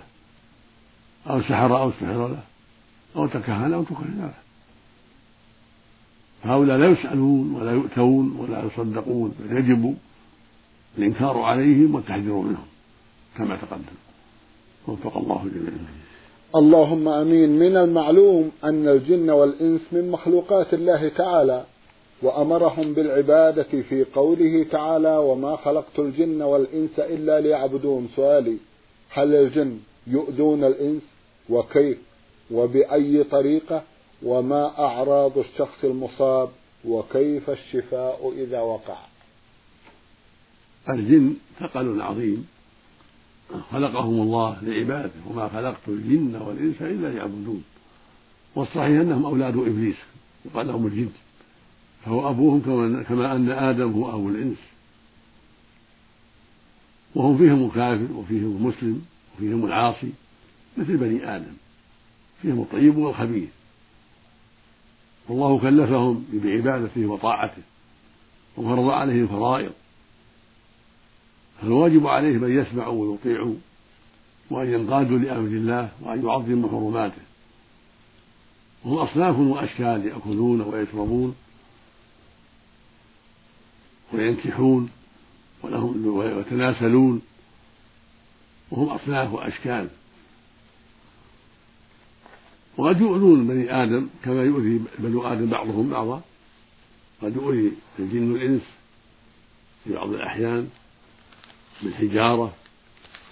أو 1.29 1.41
سحر 1.41 1.81
أو 1.81 1.91
سحر 1.91 2.27
له 2.27 2.39
أو 3.15 3.27
تكهن 3.27 3.73
أو 3.73 3.83
تكهن 3.83 4.19
له. 4.19 4.33
فهؤلاء 6.43 6.77
لا 6.77 6.87
يسألون 6.87 7.55
ولا 7.55 7.71
يؤتون 7.71 8.37
ولا 8.39 8.63
يصدقون 8.65 9.33
بل 9.39 9.57
يجب 9.57 9.95
الإنكار 10.97 11.39
عليهم 11.39 11.95
والتحذير 11.95 12.33
منهم 12.33 12.65
كما 13.37 13.55
تقدم. 13.55 13.97
وفق 14.87 15.17
الله 15.17 15.45
جميعا. 15.55 15.87
اللهم 16.55 17.07
أمين. 17.07 17.59
من 17.59 17.77
المعلوم 17.77 18.51
أن 18.63 18.87
الجن 18.87 19.29
والإنس 19.29 19.81
من 19.91 20.11
مخلوقات 20.11 20.73
الله 20.73 21.09
تعالى. 21.09 21.65
وأمرهم 22.21 22.93
بالعبادة 22.93 23.81
في 23.89 24.05
قوله 24.15 24.65
تعالى 24.71 25.17
وما 25.17 25.55
خلقت 25.55 25.99
الجن 25.99 26.41
والإنس 26.41 26.99
إلا 26.99 27.39
ليعبدون. 27.39 28.09
سؤالي 28.15 28.57
هل 29.09 29.35
الجن 29.35 29.79
يؤذون 30.07 30.63
الإنس؟ 30.63 31.01
وكيف؟ 31.49 31.97
وبأي 32.51 33.23
طريقة؟ 33.23 33.83
وما 34.23 34.79
أعراض 34.79 35.37
الشخص 35.37 35.83
المصاب؟ 35.83 36.49
وكيف 36.85 37.49
الشفاء 37.49 38.33
إذا 38.37 38.61
وقع؟ 38.61 38.97
الجن 40.89 41.33
ثقل 41.59 42.01
عظيم. 42.01 42.47
خلقهم 43.71 44.21
الله 44.21 44.57
لعبادة. 44.61 45.11
وما 45.29 45.49
خلقت 45.49 45.87
الجن 45.87 46.35
والإنس 46.35 46.81
إلا 46.81 47.07
ليعبدون. 47.07 47.63
والصحيح 48.55 48.85
أنهم 48.85 49.25
أولاد 49.25 49.57
إبليس. 49.57 49.95
يقال 50.45 50.67
لهم 50.67 50.87
الجن. 50.87 51.09
فهو 52.05 52.29
أبوهم 52.29 52.61
كما 53.03 53.35
أن 53.35 53.51
آدم 53.51 53.91
هو 53.91 54.09
أبو 54.15 54.29
الإنس. 54.29 54.57
وهم 57.15 57.37
فيهم 57.37 57.65
الكافر 57.65 58.13
وفيهم 58.13 58.57
المسلم 58.57 59.05
وفيهم 59.35 59.65
العاصي 59.65 60.11
مثل 60.77 60.97
بني 60.97 61.35
آدم. 61.35 61.53
فيهم 62.41 62.61
الطيب 62.61 62.97
والخبيث. 62.97 63.49
والله 65.29 65.59
كلفهم 65.59 66.25
بعبادته 66.33 67.05
وطاعته 67.05 67.61
وفرض 68.57 68.89
عليهم 68.89 69.23
الفرائض 69.23 69.71
فالواجب 71.61 72.07
عليهم 72.07 72.43
أن 72.43 72.61
يسمعوا 72.61 73.05
ويطيعوا 73.05 73.55
وأن 74.49 74.73
ينقادوا 74.73 75.17
لأمر 75.17 75.47
الله 75.47 75.89
وأن 76.01 76.25
يعظموا 76.25 76.69
حرماته. 76.69 77.21
وهم 78.85 78.97
أصناف 78.97 79.39
وأشكال 79.39 80.05
يأكلون 80.05 80.61
ويشربون 80.61 81.35
وينكحون 84.13 84.89
ولهم 85.63 86.07
ويتناسلون 86.07 87.21
وهم 88.71 88.89
أصناف 88.89 89.33
وأشكال. 89.33 89.89
وقد 92.77 93.01
يؤذون 93.01 93.47
بني 93.47 93.83
آدم 93.83 94.09
كما 94.23 94.43
يؤذي 94.43 94.81
بنو 94.99 95.27
آدم 95.27 95.49
بعضهم 95.49 95.89
بعضا. 95.89 96.21
قد 97.21 97.35
يؤذي 97.35 97.71
الجن 97.99 98.35
الإنس 98.35 98.61
في 99.83 99.93
بعض 99.93 100.09
الأحيان 100.09 100.69
بالحجارة 101.83 102.53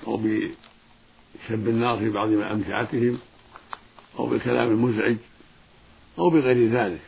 أو 0.07 0.17
بشب 0.17 1.67
النار 1.67 1.99
في 1.99 2.09
بعض 2.09 2.29
أمتعتهم 2.31 3.17
أو 4.19 4.27
بالكلام 4.27 4.71
المزعج 4.71 5.17
أو 6.19 6.29
بغير 6.29 6.69
ذلك. 6.71 7.01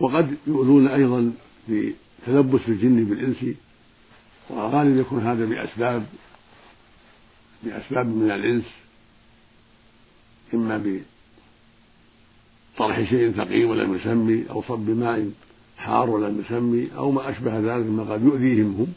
وقد 0.00 0.36
يؤذون 0.46 0.88
أيضا 0.88 1.32
في 1.66 1.94
تلبس 2.26 2.60
الجن 2.68 3.04
بالإنس 3.04 3.56
وغالب 4.50 4.96
يكون 4.96 5.20
هذا 5.20 5.44
بأسباب 5.44 6.06
بأسباب 7.62 8.06
من 8.06 8.30
الإنس 8.30 8.64
إما 10.54 11.00
بطرح 12.76 13.10
شيء 13.10 13.32
ثقيل 13.32 13.64
ولم 13.64 13.94
يسمي 13.94 14.44
أو 14.50 14.62
صب 14.62 14.90
ماء 14.90 15.30
حار 15.76 16.10
ولم 16.10 16.40
يسمي 16.40 16.88
أو 16.96 17.10
ما 17.10 17.30
أشبه 17.30 17.58
ذلك 17.58 17.86
مما 17.86 18.12
قد 18.12 18.24
يؤذيهم 18.24 18.74
هم 18.74 18.94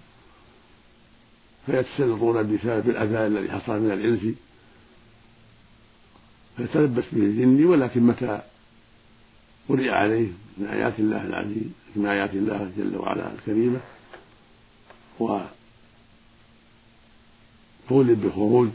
فيتسلطون 1.65 2.55
بسبب 2.55 2.89
الأذى 2.89 3.27
الذي 3.27 3.51
حصل 3.51 3.79
من 3.79 3.91
الإنس. 3.91 4.35
فيتلبس 6.57 7.03
به 7.11 7.21
الجن 7.21 7.65
ولكن 7.65 8.03
متى 8.03 8.41
قرئ 9.69 9.89
عليه 9.89 10.27
من 10.57 10.67
آيات 10.67 10.99
الله 10.99 11.25
العزيز 11.25 11.67
من 11.95 12.05
آيات 12.05 12.33
الله 12.33 12.71
جل 12.77 12.97
وعلا 12.97 13.33
الكريمة 13.33 13.79
وطولب 15.19 15.47
بخروج 18.25 18.69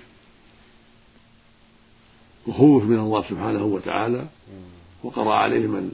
وخوف 2.47 2.85
من 2.85 2.99
الله 2.99 3.23
سبحانه 3.23 3.65
وتعالى 3.65 4.27
وقرأ 5.03 5.35
عليه 5.35 5.67
من 5.67 5.93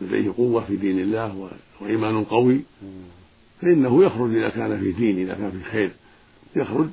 لديه 0.00 0.32
قوة 0.36 0.64
في 0.64 0.76
دين 0.76 1.00
الله 1.00 1.50
وإيمان 1.80 2.24
قوي 2.24 2.60
فإنه 3.60 4.04
يخرج 4.04 4.36
إذا 4.36 4.48
كان 4.48 4.80
في 4.80 4.92
دين 4.92 5.18
إذا 5.18 5.34
كان 5.34 5.50
في 5.50 5.64
خير 5.70 5.92
يخرج 6.56 6.88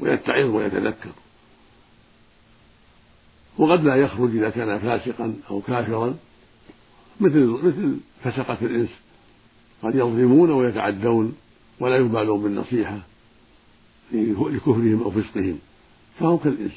ويتعظ 0.00 0.50
ويتذكر. 0.54 1.10
وقد 3.58 3.84
لا 3.84 3.96
يخرج 3.96 4.36
إذا 4.36 4.50
كان 4.50 4.78
فاسقا 4.78 5.34
أو 5.50 5.60
كافرا. 5.60 6.14
مثل 7.20 7.46
مثل 7.46 7.96
فسقة 8.24 8.58
الإنس. 8.62 8.90
قد 9.82 9.94
يظلمون 9.94 10.50
ويتعدون 10.50 11.34
ولا 11.80 11.96
يبالون 11.96 12.42
بالنصيحة 12.42 12.98
لكفرهم 14.12 15.02
أو 15.02 15.10
فسقهم. 15.10 15.58
فهم 16.18 16.36
كالإنس. 16.36 16.72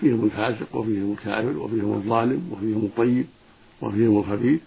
فيهم 0.00 0.24
الفاسق 0.24 0.76
وفيهم 0.76 1.12
الكافر 1.12 1.58
وفيهم 1.58 1.92
الظالم 1.92 2.48
وفيهم 2.52 2.84
الطيب 2.84 3.26
وفيهم 3.82 4.18
الخبيث. 4.18 4.60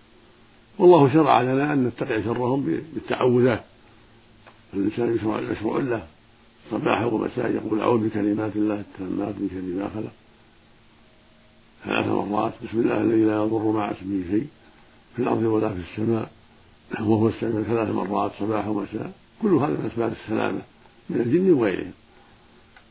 والله 0.80 1.14
شرع 1.14 1.42
لنا 1.42 1.74
أن 1.74 1.84
نتقي 1.84 2.24
شرهم 2.24 2.82
بالتعوذات. 2.94 3.64
الإنسان 4.74 5.16
يشرع 5.16 5.40
له 5.40 6.08
صباحا 6.72 7.06
ومساء 7.06 7.52
يقول 7.52 7.80
أعوذ 7.82 8.08
بكلمات 8.08 8.56
الله 8.56 8.80
التامات 8.80 9.36
من 9.40 9.50
شر 9.50 9.84
ما 9.84 9.90
خلق. 9.96 10.12
ثلاث 11.84 12.08
مرات. 12.08 12.54
بسم 12.64 12.80
الله 12.80 13.02
الذي 13.02 13.26
لا 13.26 13.44
يضر 13.44 13.72
مع 13.72 13.92
اسمه 13.92 14.24
شيء. 14.32 14.48
في 15.16 15.22
الأرض 15.22 15.44
ولا 15.44 15.70
في 15.70 15.80
السماء 15.80 16.32
وهو 17.00 17.30
السميع 17.30 17.64
ثلاث 17.64 17.90
مرات 17.90 18.32
صباحا 18.40 18.70
ومساء. 18.70 19.12
كل 19.42 19.54
هذا 19.54 19.68
من 19.68 19.90
أسباب 19.92 20.12
السلامة 20.12 20.62
من 21.10 21.22
الجن 21.22 21.54
وغيرهم. 21.54 21.92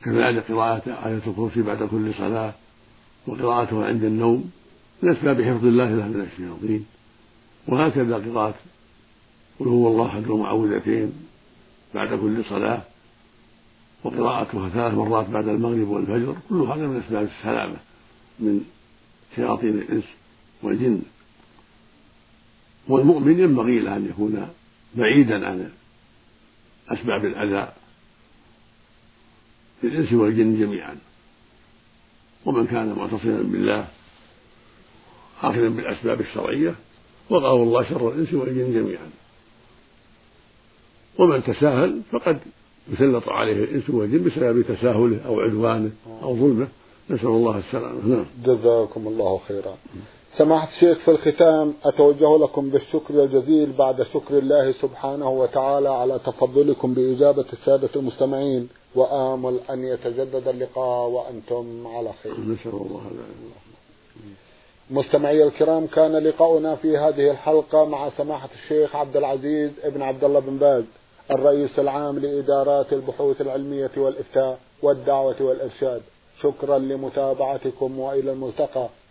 كذلك 0.05 0.53
قراءة 0.53 1.07
آية 1.07 1.21
الكرسي 1.27 1.63
بعد 1.63 1.83
كل 1.83 2.15
صلاة 2.15 2.53
وقراءتها 3.27 3.87
عند 3.87 4.05
النوم 4.05 4.51
من 5.03 5.09
أسباب 5.17 5.43
حفظ 5.43 5.65
الله 5.67 5.95
له 5.95 6.09
من 6.09 6.21
الشياطين. 6.21 6.87
وهكذا 7.69 8.17
قراءة 8.17 8.55
قل 9.61 9.69
هو 9.69 9.89
الله 9.89 10.07
أحد 10.07 10.23
المعوذتين 10.23 11.13
بعد 11.95 12.19
كل 12.19 12.45
صلاة 12.45 12.83
وقراءتها 14.05 14.69
ثلاث 14.69 14.95
مرات 14.95 15.31
بعد 15.31 15.49
المغرب 15.49 15.89
والفجر 15.89 16.37
كل 16.49 16.57
هذا 16.57 16.87
من 16.87 17.03
أسباب 17.07 17.29
السلامة 17.39 17.77
من 18.41 18.65
شياطين 19.37 19.69
الإنس 19.69 20.05
والجن. 20.63 21.03
والمؤمن 22.89 23.41
ينبغي 23.41 23.81
له 23.81 23.97
أن 23.97 24.07
يكون 24.07 24.49
بعيدا 24.95 25.47
عن 25.47 25.71
أسباب 26.89 27.25
الأذى 27.25 27.73
للإنس 29.83 30.13
والجن 30.13 30.61
جميعا. 30.61 30.97
ومن 32.45 32.67
كان 32.67 32.93
معتصما 32.93 33.43
بالله 33.43 33.89
آخذا 35.43 35.69
بالأسباب 35.69 36.21
الشرعية 36.21 36.75
وقاه 37.31 37.57
الله 37.57 37.85
شر 37.85 38.13
الإنس 38.13 38.35
والجن 38.35 38.75
جميعا. 38.75 39.11
ومن 41.19 41.45
تساهل 41.45 42.01
فقد 42.13 42.39
يسلط 42.93 43.29
عليه 43.29 43.65
الإنس 43.65 43.91
والجن 43.91 44.25
بسبب 44.25 44.63
تساهله 44.63 45.21
أو 45.27 45.41
عدوانه 45.41 45.91
أو 46.23 46.37
ظلمه. 46.37 46.69
نسأل 47.11 47.29
الله 47.29 47.59
السلامة. 47.59 48.07
نعم. 48.07 48.25
جزاكم 48.45 49.09
الله 49.09 49.41
خيرا. 49.49 49.77
سماحة 50.39 50.69
الشيخ 50.69 50.99
في 50.99 51.11
الختام 51.11 51.75
أتوجه 51.85 52.37
لكم 52.39 52.71
بالشكر 52.71 53.25
الجزيل 53.25 53.73
بعد 53.73 54.03
شكر 54.03 54.39
الله 54.39 54.75
سبحانه 54.83 55.31
وتعالى 55.31 55.89
على 55.89 56.19
تفضلكم 56.27 56.95
بإجابة 56.95 57.45
السادة 57.53 57.89
المستمعين 57.97 58.69
وآمل 58.95 59.61
أن 59.71 59.85
يتجدد 59.85 60.49
اللقاء 60.49 61.09
وأنتم 61.09 61.87
على 61.87 62.11
خير. 62.23 62.33
نسأل 62.33 62.73
الله 62.73 63.01
مستمعي 64.91 65.45
الكرام 65.45 65.87
كان 65.87 66.17
لقاؤنا 66.17 66.77
في 66.77 66.99
هذه 66.99 67.31
الحلقة 67.31 67.85
مع 67.85 68.11
سماحة 68.11 68.49
الشيخ 68.55 68.97
عبد 68.97 69.17
العزيز 69.17 69.71
ابن 69.83 70.03
عبد 70.03 70.25
الله 70.25 70.41
بن 70.41 70.57
باز 70.57 70.85
الرئيس 71.31 71.79
العام 71.79 72.19
لإدارات 72.19 72.93
البحوث 72.93 73.41
العلمية 73.41 73.91
والإفتاء 73.97 74.59
والدعوة 74.83 75.37
والإرشاد. 75.41 76.03
شكرا 76.43 76.79
لمتابعتكم 76.79 77.99
وإلى 77.99 78.33
الملتقى. 78.33 78.89